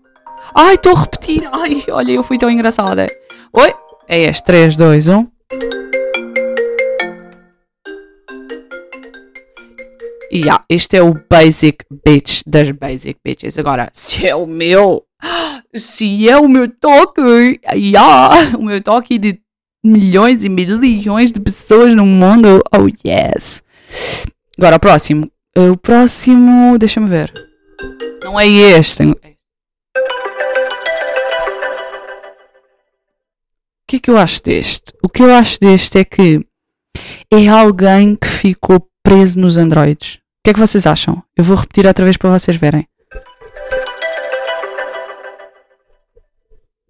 [0.54, 1.50] Ai, estou a repetir.
[1.52, 3.08] Ai, olha, eu fui tão engraçada.
[3.54, 3.74] Oi?
[4.08, 4.44] É este.
[4.44, 5.91] 3, 2, 1.
[10.32, 13.60] Yeah, este é o basic bitch das basic bitches.
[13.60, 15.04] Agora, se é o meu
[15.76, 19.39] se é o meu toque, yeah, o meu toque de
[19.84, 23.63] milhões e milhões de pessoas no mundo, oh yes.
[24.58, 25.32] Agora, o próximo.
[25.58, 27.34] O próximo, deixa-me ver.
[28.24, 29.04] Não é este.
[29.04, 29.15] O
[33.88, 34.94] que é que eu acho deste?
[35.04, 36.46] O que eu acho deste é que
[37.34, 40.21] é alguém que ficou preso nos androides.
[40.42, 41.22] O que é que vocês acham?
[41.38, 42.88] Eu vou repetir outra vez para vocês verem.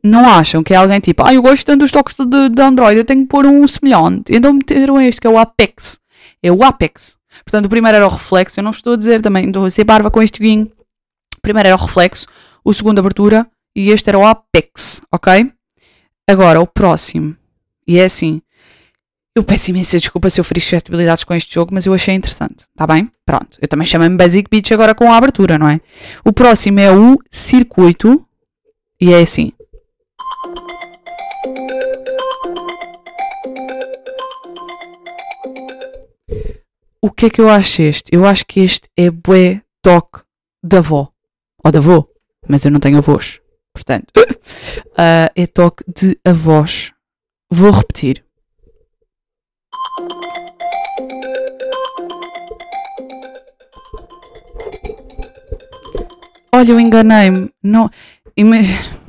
[0.03, 2.97] não acham que é alguém tipo, ah, eu gosto tanto dos toques de, de Android,
[2.97, 4.33] eu tenho que pôr um semelhante.
[4.33, 5.99] Então meteram este, que é o Apex.
[6.41, 7.17] É o Apex.
[7.45, 9.83] Portanto, o primeiro era o reflexo, eu não estou a dizer também, estou a ser
[9.83, 10.71] barba com este guinho.
[11.37, 12.25] O primeiro era o reflexo,
[12.63, 15.51] o segundo abertura e este era o Apex, ok?
[16.27, 17.35] Agora, o próximo.
[17.87, 18.41] E é assim.
[19.33, 22.65] Eu peço imensa desculpa se eu feri suscetibilidades com este jogo, mas eu achei interessante,
[22.75, 23.09] tá bem?
[23.25, 23.57] Pronto.
[23.61, 25.79] Eu também chamei-me Basic Beach agora com a abertura, não é?
[26.25, 28.25] O próximo é o circuito.
[28.99, 29.51] E é assim.
[37.01, 38.15] o que é que eu acho este?
[38.15, 40.21] Eu acho que este é bué toque
[40.63, 41.11] da avó.
[41.63, 42.07] Ou da avó.
[42.47, 43.41] Mas eu não tenho avós.
[43.73, 46.93] Portanto, uh, é toque de avós.
[47.49, 48.23] Vou repetir.
[56.53, 57.49] Olha, eu enganei-me.
[57.63, 57.89] Não.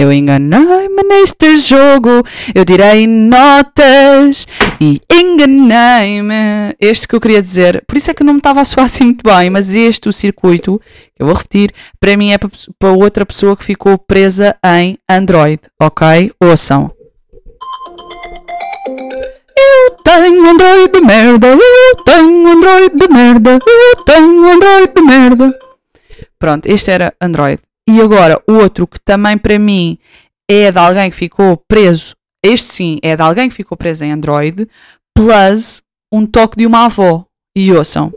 [0.00, 2.24] Eu enganei-me neste jogo,
[2.54, 4.46] eu tirei notas
[4.80, 6.74] e enganei-me.
[6.80, 9.04] Este que eu queria dizer, por isso é que não me estava a soar assim
[9.04, 10.80] muito bem, mas este, o circuito,
[11.18, 16.32] eu vou repetir, para mim é para outra pessoa que ficou presa em Android, ok?
[16.42, 16.90] Ouçam.
[18.88, 25.69] Eu tenho Android de merda, eu tenho Android de merda, eu tenho Android de merda.
[26.38, 27.60] Pronto, este era Android.
[27.88, 29.98] E agora, o outro que também para mim
[30.48, 34.12] é de alguém que ficou preso, este sim é de alguém que ficou preso em
[34.12, 34.68] Android,
[35.14, 37.24] plus um toque de uma avó.
[37.56, 38.12] E ouçam.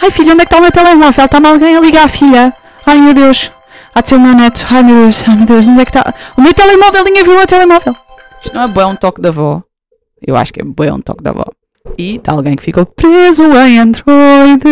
[0.00, 1.24] Ai filha, onde é que está o meu telemóvel?
[1.24, 2.54] Está-me alguém a ligar, filha.
[2.84, 3.50] Ai meu Deus.
[3.94, 4.64] Há de ser o meu neto.
[4.70, 6.14] Ai meu Deus, ai meu Deus, onde é que está?
[6.36, 7.96] O meu telemóvel, ninguém viu o meu telemóvel.
[8.42, 9.62] Isto não é bom um toque da avó.
[10.20, 11.44] Eu acho que é bom um toque da avó
[11.98, 14.64] e de alguém que ficou preso em Android.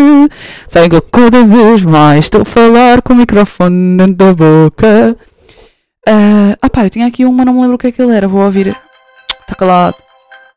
[0.92, 5.16] Eu cada vez mais estou a falar com o microfone dentro da boca.
[6.08, 8.02] Uh, ah pá, eu tinha aqui um, mas não me lembro o que é que
[8.02, 8.26] ele era.
[8.26, 8.76] Vou ouvir.
[9.40, 9.96] Está calado.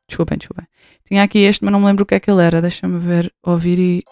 [0.08, 0.66] Desculpem, desculpem.
[1.08, 2.62] Tinha aqui este, mas não me lembro o que é que ele era.
[2.62, 4.04] Deixa-me ver, ouvir e.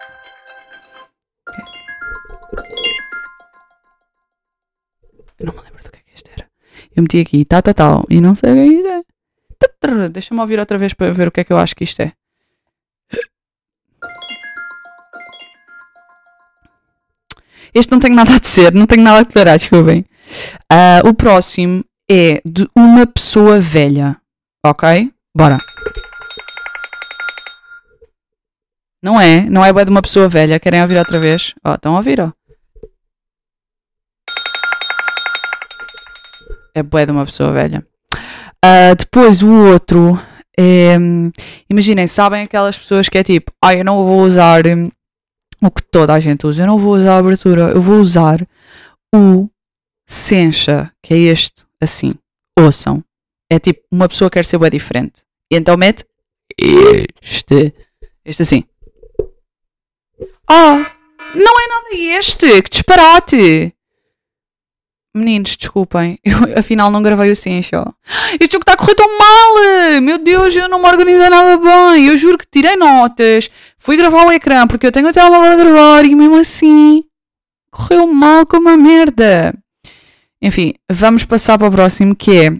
[5.40, 6.48] Eu não me lembro do que é que este era.
[6.96, 10.10] Eu meti aqui, tal, tal, tal, e não sei o que é é.
[10.10, 12.14] Deixa-me ouvir outra vez para ver o que é que eu acho que isto é.
[17.74, 20.06] Este não tenho nada a dizer, não tenho nada a declarar, desculpem.
[20.72, 24.18] Uh, o próximo é de uma pessoa velha.
[24.64, 25.12] Ok?
[25.36, 25.58] Bora.
[29.02, 30.60] Não é, não é de uma pessoa velha.
[30.60, 31.54] Querem ouvir outra vez?
[31.66, 32.32] Ó, oh, estão a ouvir, ó.
[36.76, 37.86] É bué de uma pessoa velha.
[38.64, 40.18] Uh, depois o outro
[40.58, 40.96] é.
[41.70, 44.90] Imaginem, sabem aquelas pessoas que é tipo, ah, eu não vou usar hum,
[45.68, 46.64] o que toda a gente usa.
[46.64, 48.46] Eu não vou usar a abertura, eu vou usar
[49.14, 49.50] o
[50.06, 52.14] Sencha, que é este, assim.
[52.60, 53.04] Ouçam.
[53.50, 55.24] É tipo, uma pessoa quer ser bem diferente.
[55.52, 56.06] E então mete
[56.58, 57.74] este.
[58.26, 58.64] Este assim.
[60.48, 60.92] Ah,
[61.36, 63.74] não é nada este, que disparate.
[65.16, 67.86] Meninos, desculpem, eu afinal não gravei o Sencha.
[68.40, 70.02] Este jogo está a correr tão mal!
[70.02, 72.08] Meu Deus, eu não me organizei nada bem.
[72.08, 73.50] Eu juro que tirei notas,
[73.84, 77.04] fui gravar o ecrã porque eu tenho até telemóvel a gravar e mesmo assim
[77.70, 79.54] correu mal como uma merda.
[80.42, 82.52] Enfim, vamos passar para o próximo que é.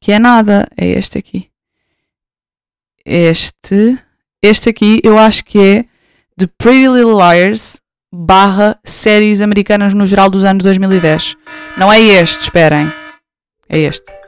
[0.00, 1.50] Que é nada, é este aqui.
[3.04, 3.98] Este.
[4.40, 5.84] Este aqui eu acho que é
[6.38, 7.80] The Pretty Little Liars
[8.12, 11.36] barra séries americanas no geral dos anos 2010.
[11.76, 12.86] Não é este, esperem.
[13.68, 14.19] É este.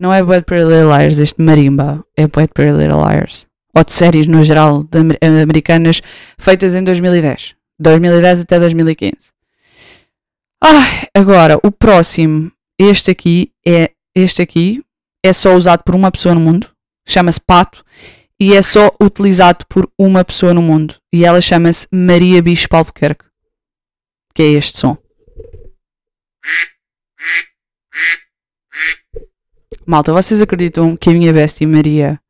[0.00, 2.02] Não é Bad Little Liars, este marimba.
[2.16, 3.46] É Bad Little Liars.
[3.76, 6.00] Ou de séries no geral de americanas
[6.38, 7.54] feitas em 2010.
[7.78, 9.32] 2010 até 2015.
[10.62, 14.82] Ai, agora, o próximo, este aqui é este aqui
[15.22, 16.70] é só usado por uma pessoa no mundo,
[17.06, 17.84] chama-se Pato
[18.38, 23.24] e é só utilizado por uma pessoa no mundo e ela chama-se Maria Bispo Albuquerque,
[24.34, 24.96] que é este som.
[29.90, 32.20] Malta, vocês acreditam que a minha bestie Maria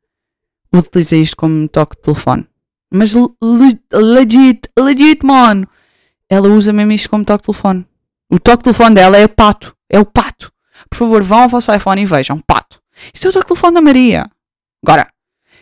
[0.73, 2.47] utiliza isto como toque de telefone?
[2.91, 3.13] Mas
[3.93, 5.69] legit, legit, mano.
[6.27, 7.85] Ela usa mesmo isto como toque de telefone.
[8.31, 9.77] O toque de telefone dela é o pato.
[9.87, 10.51] É o pato.
[10.89, 12.39] Por favor, vão ao vosso iPhone e vejam.
[12.39, 12.81] Pato.
[13.13, 14.25] Isto é o toque de telefone da Maria.
[14.83, 15.07] Agora,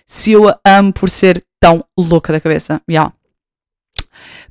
[0.08, 2.82] se eu a amo por ser tão louca da cabeça.
[2.90, 3.12] Yeah.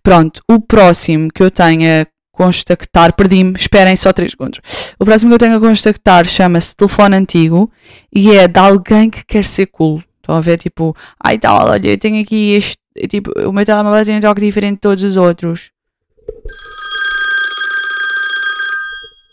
[0.02, 2.06] Pronto, o próximo que eu tenho a
[2.38, 4.60] constactar, perdi-me, esperem só 3 segundos.
[4.96, 7.70] O próximo que eu tenho a constactar chama-se telefone antigo
[8.14, 10.00] e é de alguém que quer ser cool.
[10.22, 14.04] Estão a ver, tipo, ai tal, olha, eu tenho aqui este, tipo, o meu telemóvel
[14.04, 15.72] tem um toque diferente de todos os outros.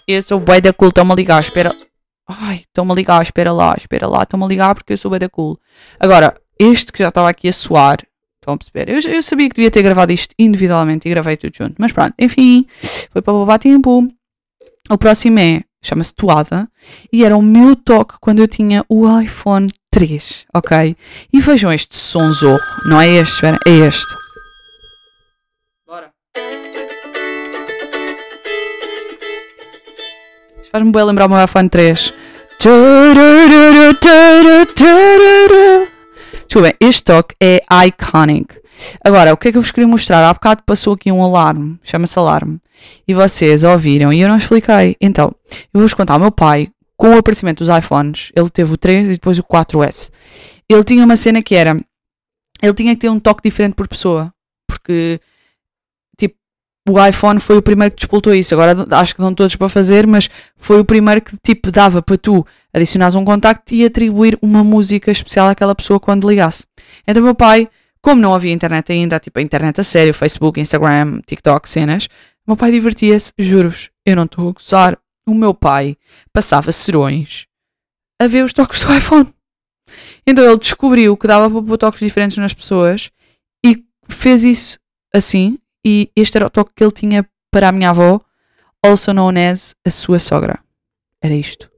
[0.08, 1.76] Eu sou bué da cool, estão-me a ligar, espera.
[2.28, 5.20] Ai, estão-me a ligar, espera lá, espera lá, estão-me a ligar porque eu sou bué
[5.20, 5.60] da cool.
[6.00, 7.98] Agora, este que já estava aqui a soar,
[8.46, 8.90] estão a perceber?
[8.90, 12.14] Eu, eu sabia que devia ter gravado isto individualmente e gravei tudo junto, mas pronto,
[12.20, 12.66] enfim,
[13.12, 14.08] foi para babar tempo.
[14.90, 16.70] O próximo é, chama-se Toada,
[17.12, 20.96] e era o meu toque quando eu tinha o iPhone 3, ok?
[21.34, 22.60] E vejam este sonzorro.
[22.88, 24.14] Não é este, espera, é este.
[30.72, 32.14] Faz-me bem lembrar o meu iPhone 3.
[36.56, 38.62] Desculpem, este toque é iconic.
[39.04, 40.24] Agora, o que é que eu vos queria mostrar?
[40.24, 42.62] Há bocado passou aqui um alarme, chama-se alarme,
[43.06, 44.96] e vocês ouviram e eu não expliquei.
[45.02, 46.16] Então, eu vou-vos contar.
[46.16, 49.44] O meu pai, com o aparecimento dos iPhones, ele teve o 3 e depois o
[49.44, 50.10] 4S.
[50.70, 51.78] Ele tinha uma cena que era.
[52.62, 54.32] Ele tinha que ter um toque diferente por pessoa.
[54.66, 55.20] Porque,
[56.88, 58.54] o iPhone foi o primeiro que despoltou isso.
[58.54, 62.18] Agora acho que dão todos para fazer, mas foi o primeiro que, tipo, dava para
[62.18, 66.66] tu adicionares um contacto e atribuir uma música especial àquela pessoa quando ligasse.
[67.08, 67.70] Então, meu pai
[68.06, 72.08] como não havia internet ainda, tipo a internet a sério, Facebook, Instagram, TikTok, cenas,
[72.46, 75.00] meu pai divertia-se, juro-vos, eu não estou a gozar.
[75.28, 75.98] O meu pai
[76.32, 77.48] passava serões
[78.22, 79.34] a ver os toques do iPhone.
[80.26, 83.10] Então ele descobriu que dava para pôr toques diferentes nas pessoas
[83.66, 84.78] e fez isso
[85.12, 85.58] assim.
[85.86, 88.20] E este era o toque que ele tinha para a minha avó,
[88.84, 90.60] also known as a sua sogra.
[91.22, 91.70] Era isto.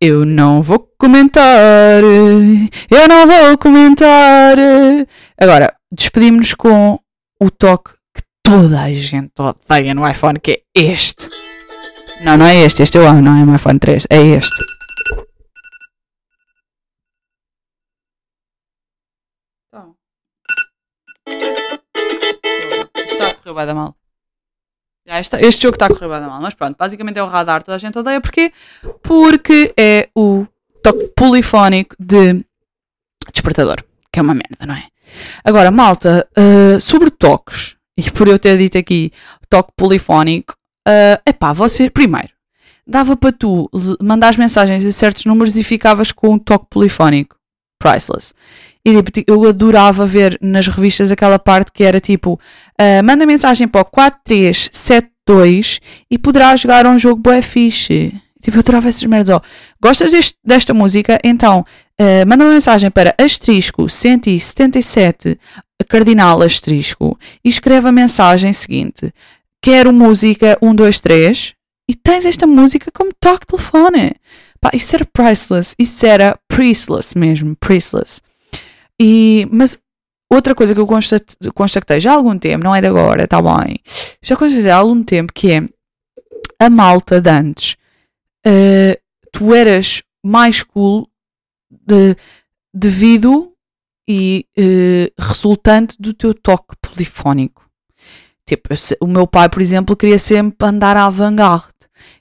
[0.00, 2.02] Eu não vou comentar.
[2.02, 4.58] Eu não vou comentar.
[5.40, 6.98] Agora, despedimos-nos com
[7.40, 11.30] o toque que toda a gente odeia no iPhone, que é este.
[12.22, 12.82] Não, não é este.
[12.82, 14.08] Este eu amo, não é o iPhone 3.
[14.10, 14.73] É este.
[23.54, 23.96] Correr bem da mal.
[25.06, 27.76] Este, este jogo está a correr bem mal, mas pronto, basicamente é o radar, toda
[27.76, 28.20] a gente odeia.
[28.20, 28.52] Porquê?
[29.02, 30.46] Porque é o
[30.82, 32.44] toque polifónico de
[33.32, 34.88] despertador, que é uma merda, não é?
[35.44, 39.12] Agora, malta, uh, sobre toques, e por eu ter dito aqui
[39.48, 42.30] toque polifónico, é uh, pá, você, primeiro,
[42.86, 43.70] dava para tu
[44.02, 47.36] mandar mensagens a certos números e ficavas com um toque polifónico.
[47.78, 48.34] Priceless.
[48.84, 53.66] E tipo, eu adorava ver nas revistas aquela parte que era tipo: uh, manda mensagem
[53.66, 58.12] para o 4372 e poderá jogar um jogo bué fixe.
[58.42, 59.34] Tipo, eu adorava essas merdas.
[59.34, 59.40] Oh,
[59.80, 61.18] gostas deste, desta música?
[61.24, 61.64] Então,
[61.98, 65.38] uh, manda uma mensagem para asterisco 177
[65.88, 69.12] cardinal asterisco e escreve a mensagem seguinte:
[69.62, 71.54] Quero música 123
[71.88, 74.14] e tens esta música como toque telefone.
[74.60, 78.20] Pá, isso era priceless, isso era priceless mesmo, priceless.
[79.00, 79.76] E, mas
[80.30, 80.86] outra coisa que eu
[81.52, 83.78] constatei já há algum tempo, não é de agora, está bem,
[84.22, 85.62] já constatei há algum tempo que é
[86.58, 87.76] a malta de antes,
[88.46, 88.96] uh,
[89.32, 91.08] tu eras mais cool
[91.70, 92.16] de,
[92.72, 93.52] devido
[94.08, 97.64] e uh, resultante do teu toque polifónico.
[98.46, 98.68] Tipo,
[99.00, 101.73] o meu pai, por exemplo, queria sempre andar à vanguarda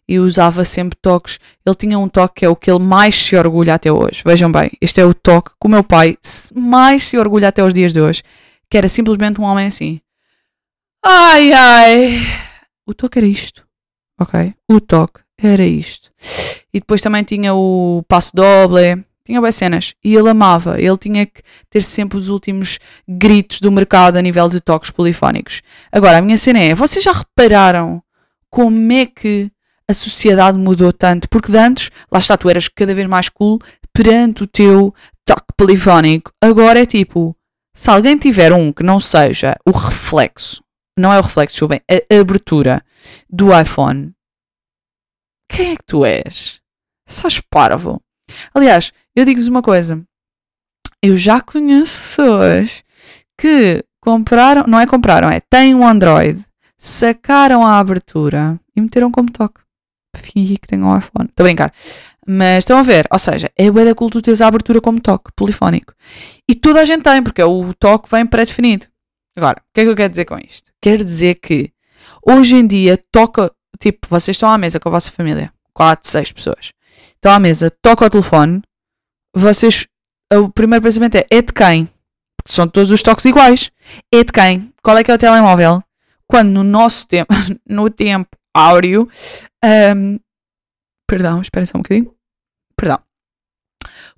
[0.08, 1.40] e usava sempre toques.
[1.66, 4.22] Ele tinha um toque que é o que ele mais se orgulha até hoje.
[4.26, 6.18] Vejam bem, este é o toque que o meu pai
[6.54, 8.24] mais se orgulha até os dias de hoje,
[8.70, 10.00] que era simplesmente um homem assim.
[11.06, 12.20] Ai ai.
[12.86, 13.66] O toque era isto.
[14.20, 14.54] Ok?
[14.70, 16.12] O toque era isto.
[16.74, 19.94] E depois também tinha o passo doble, tinha boas cenas.
[20.04, 20.80] E ele amava.
[20.80, 25.62] Ele tinha que ter sempre os últimos gritos do mercado a nível de toques polifónicos.
[25.92, 28.02] Agora, a minha cena é: vocês já repararam
[28.50, 29.52] como é que
[29.90, 33.60] a sociedade mudou tanto, porque de antes, lá está, tu eras cada vez mais cool
[33.94, 34.94] perante o teu
[35.26, 36.32] toque polifónico.
[36.42, 37.36] Agora é tipo,
[37.76, 40.64] se alguém tiver um que não seja o reflexo,
[40.98, 42.84] não é o reflexo, desculpem, a abertura
[43.30, 44.14] do iPhone,
[45.50, 46.62] quem é que tu és?
[47.08, 48.02] Sás parvo.
[48.54, 50.04] Aliás, eu digo-vos uma coisa.
[51.02, 52.84] Eu já conheço pessoas
[53.38, 56.44] que compraram, não é compraram, é têm um Android,
[56.78, 59.62] sacaram a abertura e meteram como toque
[60.22, 61.30] fingir que tenho um iPhone.
[61.30, 61.74] Estou a brincar.
[62.26, 65.32] Mas estão a ver, ou seja, é o da culto teres a abertura como toque
[65.36, 65.94] polifónico.
[66.48, 68.86] E toda a gente tem, porque o toque vem pré-definido.
[69.36, 70.72] Agora, o que é que eu quero dizer com isto?
[70.82, 71.72] Quero dizer que
[72.26, 76.32] hoje em dia toca, tipo, vocês estão à mesa com a vossa família, 4, 6
[76.32, 76.72] pessoas.
[77.16, 78.62] Estão à mesa, toca o telefone,
[79.36, 79.88] vocês,
[80.32, 81.90] o primeiro pensamento é, é de quem?
[82.38, 83.72] Porque são todos os toques iguais.
[84.14, 84.72] É de quem?
[84.84, 85.84] Qual é que é o telemóvel?
[86.28, 87.34] Quando no nosso tempo,
[87.68, 89.10] no tempo áureo.
[89.96, 90.20] Um,
[91.08, 92.14] perdão, espera só um bocadinho.
[92.76, 93.00] Perdão.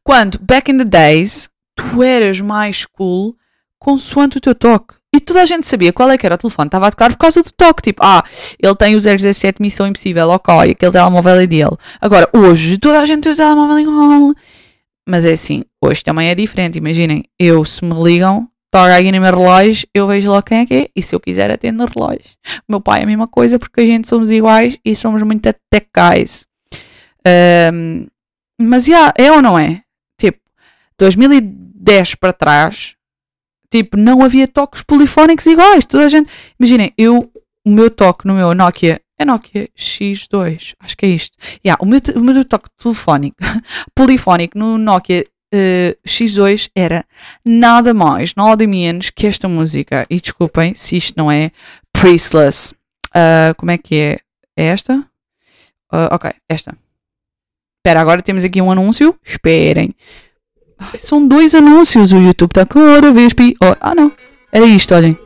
[0.03, 3.35] Quando, back in the days, tu eras mais cool
[3.79, 4.95] consoante o teu toque.
[5.15, 6.67] E toda a gente sabia qual é que era o telefone.
[6.67, 7.83] Estava a tocar por causa do toque.
[7.83, 8.23] Tipo, ah,
[8.61, 11.77] ele tem o 017 Missão Impossível, ok, aquele telemóvel é dele.
[12.01, 14.33] Agora, hoje, toda a gente tem o telemóvel igual.
[15.07, 16.77] Mas é assim, hoje também é diferente.
[16.77, 20.65] Imaginem, eu, se me ligam, toca aqui no meu relógio, eu vejo lá quem é
[20.65, 22.31] que é, e se eu quiser atendo no relógio.
[22.67, 25.49] O meu pai é a mesma coisa, porque a gente somos iguais e somos muito
[25.69, 26.45] tech guys.
[27.73, 28.05] Um,
[28.59, 29.81] mas, já, é ou não é?
[30.19, 30.39] Tipo,
[30.99, 32.95] 2010 para trás,
[33.71, 35.85] tipo, não havia toques polifónicos iguais.
[35.85, 36.29] Toda a gente.
[36.59, 37.31] Imaginem, eu,
[37.65, 41.37] o meu toque no meu Nokia é Nokia X2, acho que é isto.
[41.65, 43.37] Yeah, o, meu, o meu toque telefónico,
[43.95, 45.25] polifónico no Nokia
[45.55, 47.05] uh, X2 era
[47.43, 50.05] nada mais, nada menos que esta música.
[50.09, 51.51] E desculpem se isto não é
[51.93, 52.73] Priestless.
[53.07, 54.17] Uh, como é que é?
[54.57, 54.97] É esta?
[55.91, 56.75] Uh, ok, esta.
[57.79, 59.15] Espera, agora temos aqui um anúncio.
[59.23, 59.95] Esperem.
[60.77, 62.11] Ai, são dois anúncios.
[62.11, 63.77] O YouTube está cada vez pior.
[63.79, 64.11] Ah, não.
[64.51, 65.17] Era isto, olhem.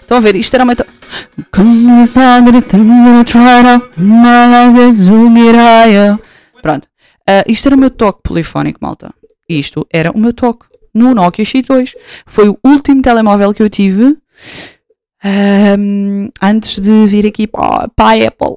[0.00, 0.36] Estão a ver?
[0.36, 0.74] Isto era uma.
[6.62, 6.84] Pronto.
[7.28, 9.12] Uh, isto era o meu toque polifónico, malta.
[9.48, 11.94] Isto era o meu toque no Nokia X2.
[12.26, 14.16] Foi o último telemóvel que eu tive
[15.24, 18.56] um, antes de vir aqui para, para a Apple.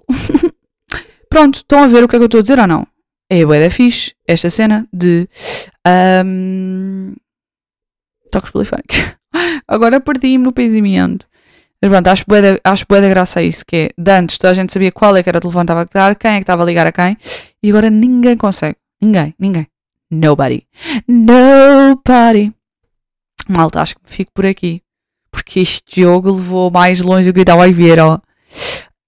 [1.28, 2.93] Pronto, estão a ver o que é que eu estou a dizer ou não?
[3.42, 5.28] É bué da fixe esta cena de
[6.26, 7.14] um,
[8.32, 8.98] toques polifónicos.
[9.68, 11.28] Agora perdi-me no pensamento.
[11.82, 14.38] Mas pronto, acho bué, da, acho bué da graça a isso, que é, de antes
[14.38, 16.32] toda a gente sabia qual é que era o telefone que estava a dar, quem
[16.32, 17.18] é que estava a ligar a quem,
[17.62, 18.78] e agora ninguém consegue.
[19.02, 19.68] Ninguém, ninguém.
[20.10, 20.66] Nobody.
[21.08, 22.54] Nobody.
[23.50, 24.82] Malta, acho que fico por aqui.
[25.30, 28.16] Porque este jogo levou mais longe do que eu estava a ver, ó.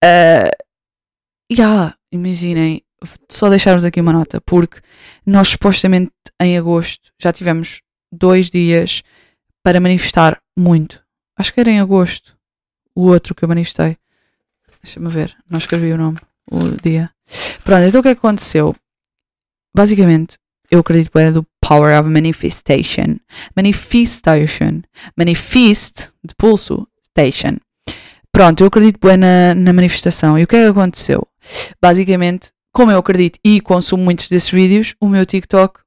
[0.03, 0.51] Uh,
[1.49, 2.81] yeah, imaginem,
[3.29, 4.79] só deixarmos aqui uma nota, porque
[5.25, 7.81] nós supostamente em agosto já tivemos
[8.11, 9.03] dois dias
[9.63, 11.01] para manifestar muito.
[11.37, 12.37] Acho que era em agosto
[12.95, 13.97] o outro que eu manifestei.
[14.83, 16.19] Deixa-me ver, não escrevi o nome,
[16.51, 17.09] o dia.
[17.63, 18.75] Pronto, então o que aconteceu?
[19.75, 20.37] Basicamente,
[20.69, 23.17] eu acredito que é do Power of Manifestation.
[23.55, 24.81] Manifestation.
[25.17, 27.57] Manifest, de pulso, station.
[28.31, 30.37] Pronto, eu acredito bem na, na manifestação.
[30.37, 31.27] E o que é que aconteceu?
[31.81, 35.79] Basicamente, como eu acredito e consumo muitos desses vídeos, o meu TikTok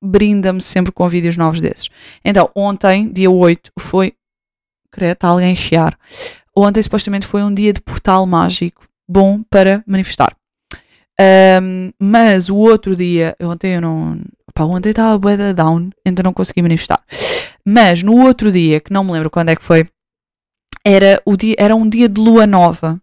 [0.00, 1.88] brinda-me sempre com vídeos novos desses.
[2.24, 4.14] Então, ontem, dia 8, foi.
[4.96, 5.98] Está alguém a chiar.
[6.56, 10.36] Ontem, supostamente, foi um dia de portal mágico bom para manifestar.
[11.20, 14.20] Um, mas o outro dia, ontem eu não.
[14.58, 17.02] Ontem estava bué down, então não consegui manifestar.
[17.66, 19.86] Mas no outro dia, que não me lembro quando é que foi,
[20.84, 23.02] era, o dia, era um dia de lua nova.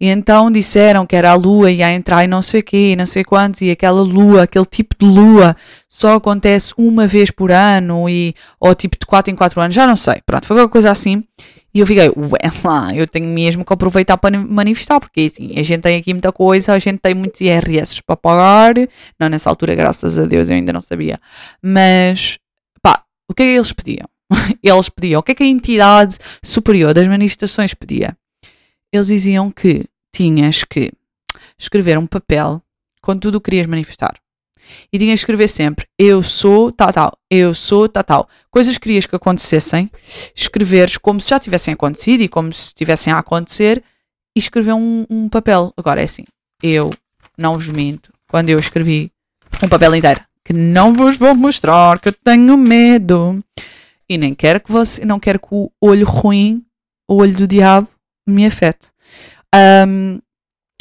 [0.00, 3.06] E então disseram que era a lua ia entrar e não sei o quê, não
[3.06, 5.56] sei quantos, e aquela lua, aquele tipo de lua,
[5.88, 9.86] só acontece uma vez por ano, e, ou tipo de 4 em 4 anos, já
[9.86, 10.20] não sei.
[10.26, 11.22] Pronto, foi alguma coisa assim.
[11.74, 15.62] E eu fiquei, ué lá, eu tenho mesmo que aproveitar para manifestar, porque assim, a
[15.62, 18.74] gente tem aqui muita coisa, a gente tem muitos IRS para pagar.
[19.18, 21.18] Não, nessa altura, graças a Deus, eu ainda não sabia.
[21.60, 22.38] Mas,
[22.80, 24.08] pá, o que é que eles pediam?
[24.62, 28.16] eles pediam, o que é que a entidade superior das manifestações pedia?
[28.96, 30.92] Eles diziam que tinhas que
[31.58, 32.62] escrever um papel
[33.00, 34.14] com tudo o que querias manifestar.
[34.92, 38.28] E tinhas que escrever sempre eu sou tal, tal, eu sou tal, tal.
[38.50, 39.90] Coisas que querias que acontecessem,
[40.34, 43.82] escreveres como se já tivessem acontecido e como se estivessem a acontecer
[44.34, 45.72] e escrever um, um papel.
[45.76, 46.24] Agora é assim,
[46.62, 46.90] eu
[47.36, 49.10] não vos minto, quando eu escrevi
[49.62, 53.42] um papel inteiro, que não vos vou mostrar, que eu tenho medo.
[54.08, 56.64] E nem quero que você, não quero que o olho ruim,
[57.08, 57.88] o olho do diabo,
[58.26, 58.90] me afete.
[59.86, 60.20] Um,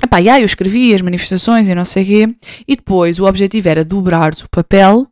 [0.04, 2.36] epá, yeah, eu escrevi as manifestações e não sei o quê,
[2.68, 5.08] e depois o objetivo era dobrares o papel,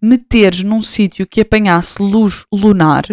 [0.00, 3.04] meteres num sítio que apanhasse luz lunar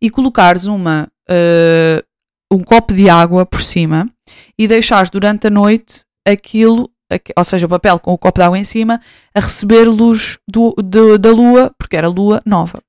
[0.00, 2.04] e colocares uma, uh,
[2.52, 4.10] um copo de água por cima
[4.58, 6.90] e deixares durante a noite aquilo,
[7.36, 9.00] ou seja, o papel com o copo de água em cima,
[9.34, 10.74] a receber luz do,
[11.18, 12.82] da lua, porque era lua nova.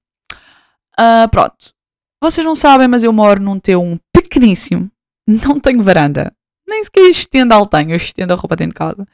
[0.99, 1.73] Uh, pronto.
[2.21, 4.91] Vocês não sabem, mas eu moro num T1 pequeníssimo
[5.29, 6.33] não tenho varanda.
[6.67, 9.07] Nem sequer estendal tenho, eu estendo a roupa dentro de casa.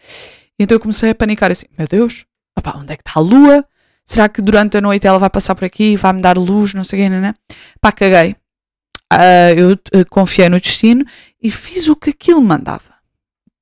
[0.57, 2.26] E então eu comecei a panicar assim: Meu Deus,
[2.57, 3.66] opa, onde é que está a lua?
[4.05, 6.74] Será que durante a noite ela vai passar por aqui e vai-me dar luz?
[6.74, 7.34] Não sei o que, né?
[7.82, 8.36] Pá, caguei.
[9.11, 11.05] Uh, eu uh, confiei no destino
[11.41, 12.95] e fiz o que aquilo mandava.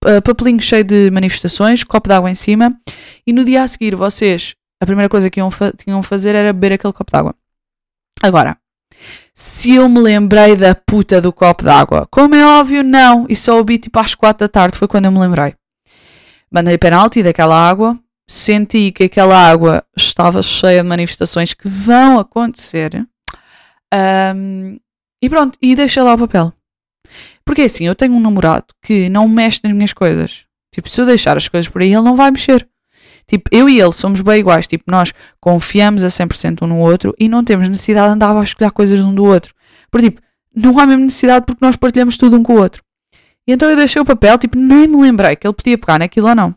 [0.05, 2.77] Uh, papelinho cheio de manifestações, copo de água em cima.
[3.25, 6.35] E no dia a seguir, vocês, a primeira coisa que iam, fa tinham a fazer
[6.35, 7.35] era beber aquele copo de água.
[8.21, 8.57] Agora,
[9.33, 12.07] se eu me lembrei da puta do copo d'água.
[12.11, 13.25] Como é óbvio, não.
[13.29, 15.55] E só ouvi tipo às quatro da tarde, foi quando eu me lembrei.
[16.51, 17.97] Mandei penalti daquela água,
[18.29, 23.05] senti que aquela água estava cheia de manifestações que vão acontecer.
[24.35, 24.77] Um,
[25.21, 26.53] E pronto, e deixa lá o papel.
[27.45, 30.45] Porque assim, eu tenho um namorado que não mexe nas minhas coisas.
[30.73, 32.67] Tipo, se eu deixar as coisas por aí, ele não vai mexer.
[33.27, 34.67] Tipo, eu e ele somos bem iguais.
[34.67, 38.43] Tipo, nós confiamos a 100% um no outro e não temos necessidade de andar a
[38.43, 39.53] escolher coisas um do outro.
[39.89, 40.21] Por tipo,
[40.55, 42.83] não há mesmo necessidade porque nós partilhamos tudo um com o outro.
[43.47, 46.29] E então eu deixei o papel, tipo, nem me lembrei que ele podia pegar naquilo
[46.29, 46.55] ou não.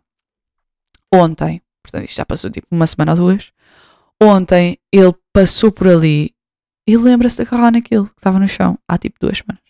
[1.12, 3.52] Ontem, portanto isto já passou tipo uma semana ou duas,
[4.20, 6.32] ontem ele passou por ali
[6.86, 9.62] e lembra-se de agarrar naquilo que estava no chão há tipo duas semanas.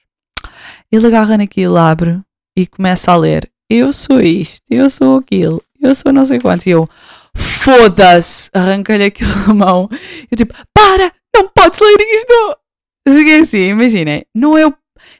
[0.90, 2.20] Ele agarra naquilo, abre
[2.56, 3.50] e começa a ler.
[3.68, 6.66] Eu sou isto, eu sou aquilo, eu sou não sei quanto.
[6.66, 6.88] E eu,
[7.34, 9.88] foda-se, arranquei-lhe aquilo na mão.
[10.30, 12.58] Eu tipo, para, não podes ler isto.
[13.04, 14.74] Porque assim, imaginem, não é, o,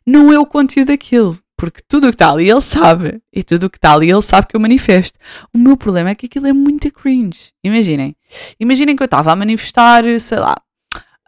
[0.07, 1.39] não é o conteúdo daquilo.
[1.59, 3.21] Porque tudo o que está ali ele sabe.
[3.33, 5.19] E tudo o que está ali ele sabe que eu manifesto.
[5.55, 7.53] O meu problema é que aquilo é muito cringe.
[7.65, 8.15] Imaginem.
[8.61, 10.55] Imaginem que eu estava a manifestar, sei lá.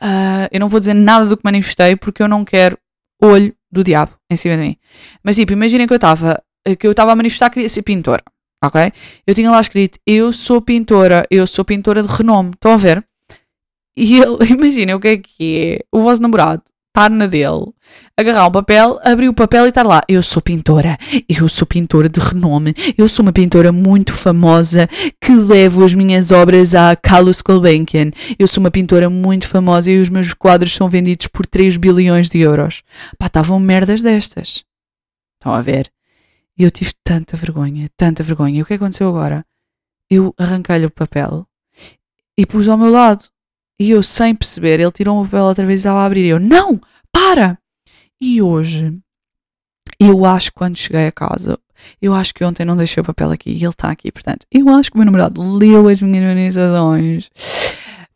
[0.01, 2.78] Uh, eu não vou dizer nada do que manifestei porque eu não quero
[3.20, 4.76] olho do diabo em cima de mim.
[5.24, 6.43] Mas tipo, imaginem que eu estava
[6.78, 8.22] que eu estava a manifestar que queria ser pintora.
[8.65, 8.93] Ok?
[9.27, 12.51] Eu tinha lá escrito: Eu sou pintora, eu sou pintora de renome.
[12.51, 13.05] Estão a ver?
[13.97, 16.63] E ele, imaginem o que é que é o vosso namorado
[16.99, 17.73] estar na dele,
[18.17, 20.03] agarrar um papel, abrir o papel e estar lá.
[20.09, 20.99] Eu sou pintora,
[21.29, 24.89] eu sou pintora de renome, eu sou uma pintora muito famosa
[25.21, 28.11] que levo as minhas obras à Carlos Gulbenkian.
[28.39, 32.29] Eu sou uma pintora muito famosa e os meus quadros são vendidos por 3 bilhões
[32.29, 32.83] de euros.
[33.17, 34.65] Pá, estavam merdas destas.
[35.39, 35.89] Estão a ver?
[36.59, 38.59] E eu tive tanta vergonha, tanta vergonha.
[38.59, 39.45] E o que aconteceu agora?
[40.11, 41.47] Eu arranquei-lhe o papel
[42.37, 43.25] e pus ao meu lado.
[43.81, 46.25] E eu, sem perceber, ele tirou o papel outra vez e estava a abrir.
[46.25, 46.81] E eu, não,
[47.13, 47.59] para!
[48.21, 48.99] E hoje,
[50.01, 51.57] eu acho que quando cheguei a casa,
[52.03, 54.11] eu acho que ontem não deixei o papel aqui e ele está aqui.
[54.11, 57.31] Portanto, eu acho que o meu namorado leu as minhas manifestações.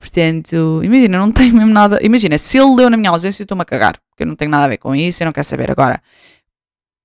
[0.00, 1.98] Portanto, imagina, não tenho mesmo nada.
[2.02, 3.96] Imagina, se ele leu na minha ausência, eu estou-me a cagar.
[4.10, 5.70] Porque eu não tenho nada a ver com isso, eu não quero saber.
[5.70, 6.02] Agora,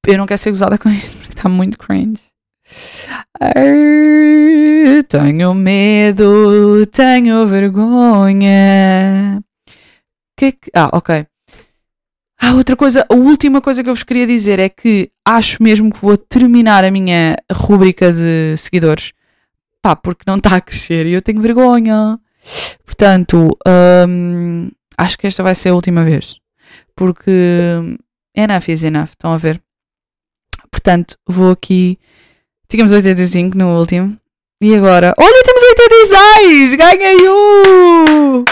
[0.08, 2.22] eu não quero ser gozada com isso porque está muito cringe.
[5.10, 9.44] Tenho medo, tenho vergonha.
[10.38, 10.72] Que que...
[10.74, 11.26] Ah, ok.
[12.40, 15.92] Ah, outra coisa, a última coisa que eu vos queria dizer é que acho mesmo
[15.92, 19.12] que vou terminar a minha rúbrica de seguidores.
[19.82, 22.20] Pá, porque não está a crescer e eu tenho vergonha.
[22.86, 23.50] Portanto,
[24.08, 26.40] hum, acho que esta vai ser a última vez.
[26.96, 27.32] Porque
[28.36, 29.62] enough is enough, estão a ver?
[30.78, 32.00] Portanto, vou aqui
[32.70, 34.20] Tínhamos 85 no último.
[34.62, 35.14] E agora?
[35.18, 36.76] Olha, temos 86!
[36.76, 38.44] Ganhei um!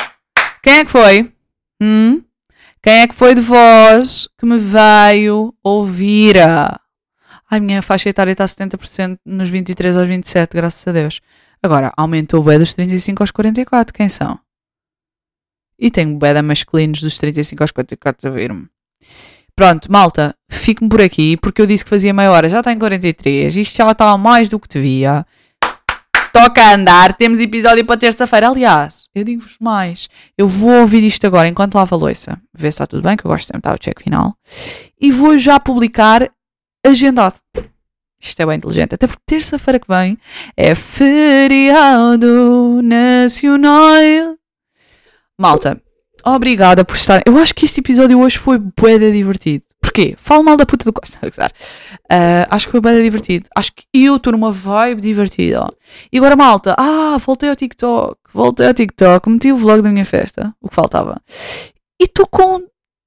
[0.64, 1.34] Quem é que foi?
[1.82, 2.24] Hum?
[2.82, 6.38] Quem é que foi de vós que me veio ouvir?
[7.52, 11.20] Ai, minha faixa etária está a 70% nos 23 aos 27, graças a Deus.
[11.62, 13.94] Agora, aumentou o bué dos 35 aos 44.
[13.94, 14.40] Quem são?
[15.78, 18.70] E tenho bué masculinos dos 35 aos 44 a ver-me.
[19.58, 22.78] Pronto, malta, fico-me por aqui porque eu disse que fazia meia hora, já está em
[22.78, 25.26] 43, isto já está mais do que devia.
[26.34, 28.50] Toca a andar, temos episódio para terça-feira.
[28.50, 32.76] Aliás, eu digo-vos mais, eu vou ouvir isto agora enquanto lavo a louça, ver se
[32.76, 34.36] está tudo bem, que eu gosto sempre de dar o check final,
[35.00, 36.30] e vou já publicar
[36.86, 37.36] agendado.
[38.20, 40.18] Isto é bem inteligente, até porque terça-feira que vem
[40.58, 44.36] é feriado nacional.
[45.40, 45.82] Malta,
[46.26, 47.22] Obrigada por estar.
[47.24, 49.64] Eu acho que este episódio hoje foi bué divertido.
[49.80, 50.16] Porquê?
[50.18, 51.20] Falo mal da puta do Costa.
[52.06, 53.48] Uh, acho que foi bem divertido.
[53.56, 55.68] Acho que eu estou numa vibe divertida.
[56.12, 58.16] E agora, malta, ah, voltei ao TikTok.
[58.32, 59.28] Voltei ao TikTok.
[59.28, 60.54] Meti o vlog da minha festa.
[60.62, 61.20] O que faltava.
[62.00, 62.62] E estou com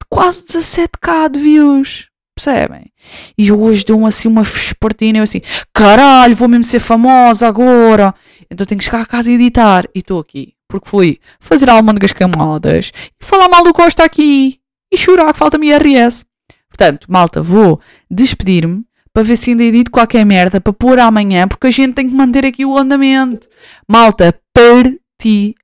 [0.09, 2.09] quase 17k de views.
[2.35, 2.91] Percebem?
[3.37, 5.19] E hoje deu-me assim uma espartina.
[5.19, 5.41] Eu assim,
[5.73, 8.13] caralho, vou mesmo ser famosa agora.
[8.51, 9.85] Então tenho que chegar a casa e editar.
[9.95, 14.59] E estou aqui porque fui fazer almôndegas camadas e falar mal do Costa aqui
[14.91, 16.23] e chorar que falta-me IRS.
[16.69, 21.67] Portanto, malta, vou despedir-me para ver se ainda edito qualquer merda para pôr amanhã, porque
[21.67, 23.49] a gente tem que manter aqui o andamento.
[23.87, 25.57] Malta, partilhem-me.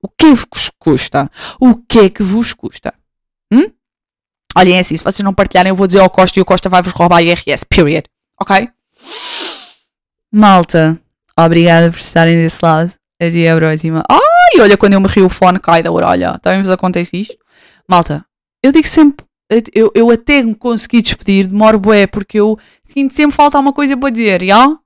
[0.00, 1.28] O que vos custa?
[1.60, 2.94] O que é que vos custa?
[3.52, 3.70] Hum?
[4.56, 6.68] Olhem, é assim, se vocês não partilharem, eu vou dizer ao Costa e o Costa
[6.68, 8.04] vai-vos roubar IRS, period.
[8.40, 8.68] Ok?
[10.32, 11.00] Malta,
[11.36, 12.97] obrigada por estarem desse lado.
[13.20, 14.04] A próxima.
[14.08, 16.38] Ai, olha quando eu me rio o fone cai da orelha.
[16.38, 17.36] Também vos acontece isto?
[17.88, 18.24] Malta,
[18.62, 19.26] eu digo sempre.
[19.74, 23.96] Eu, eu até me consegui despedir, demoro bué, porque eu sinto sempre falta uma coisa
[23.96, 24.78] para dizer, já?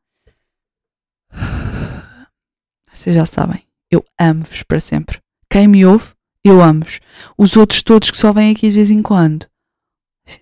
[2.93, 5.19] Vocês já sabem, eu amo-vos para sempre.
[5.51, 6.11] Quem me ouve,
[6.45, 7.01] eu amo-vos.
[7.37, 9.47] Os outros todos que só vêm aqui de vez em quando.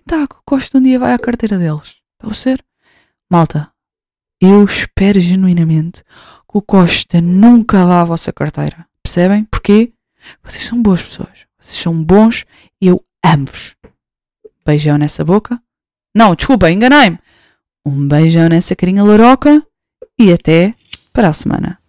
[0.05, 1.95] Tá, gosto um dia vai à carteira deles.
[2.19, 2.63] Está a ser?
[3.29, 3.71] Malta,
[4.39, 6.03] eu espero genuinamente
[6.51, 8.85] que o Costa nunca dá à vossa carteira.
[9.01, 9.45] Percebem?
[9.45, 9.93] Porque
[10.43, 11.45] vocês são boas pessoas.
[11.59, 12.45] Vocês são bons
[12.81, 13.75] e eu amo-vos.
[14.65, 15.61] Beijão nessa boca.
[16.15, 17.17] Não, desculpa, enganei-me.
[17.85, 19.65] Um beijão nessa carinha laroca
[20.19, 20.75] e até
[21.13, 21.80] para a semana.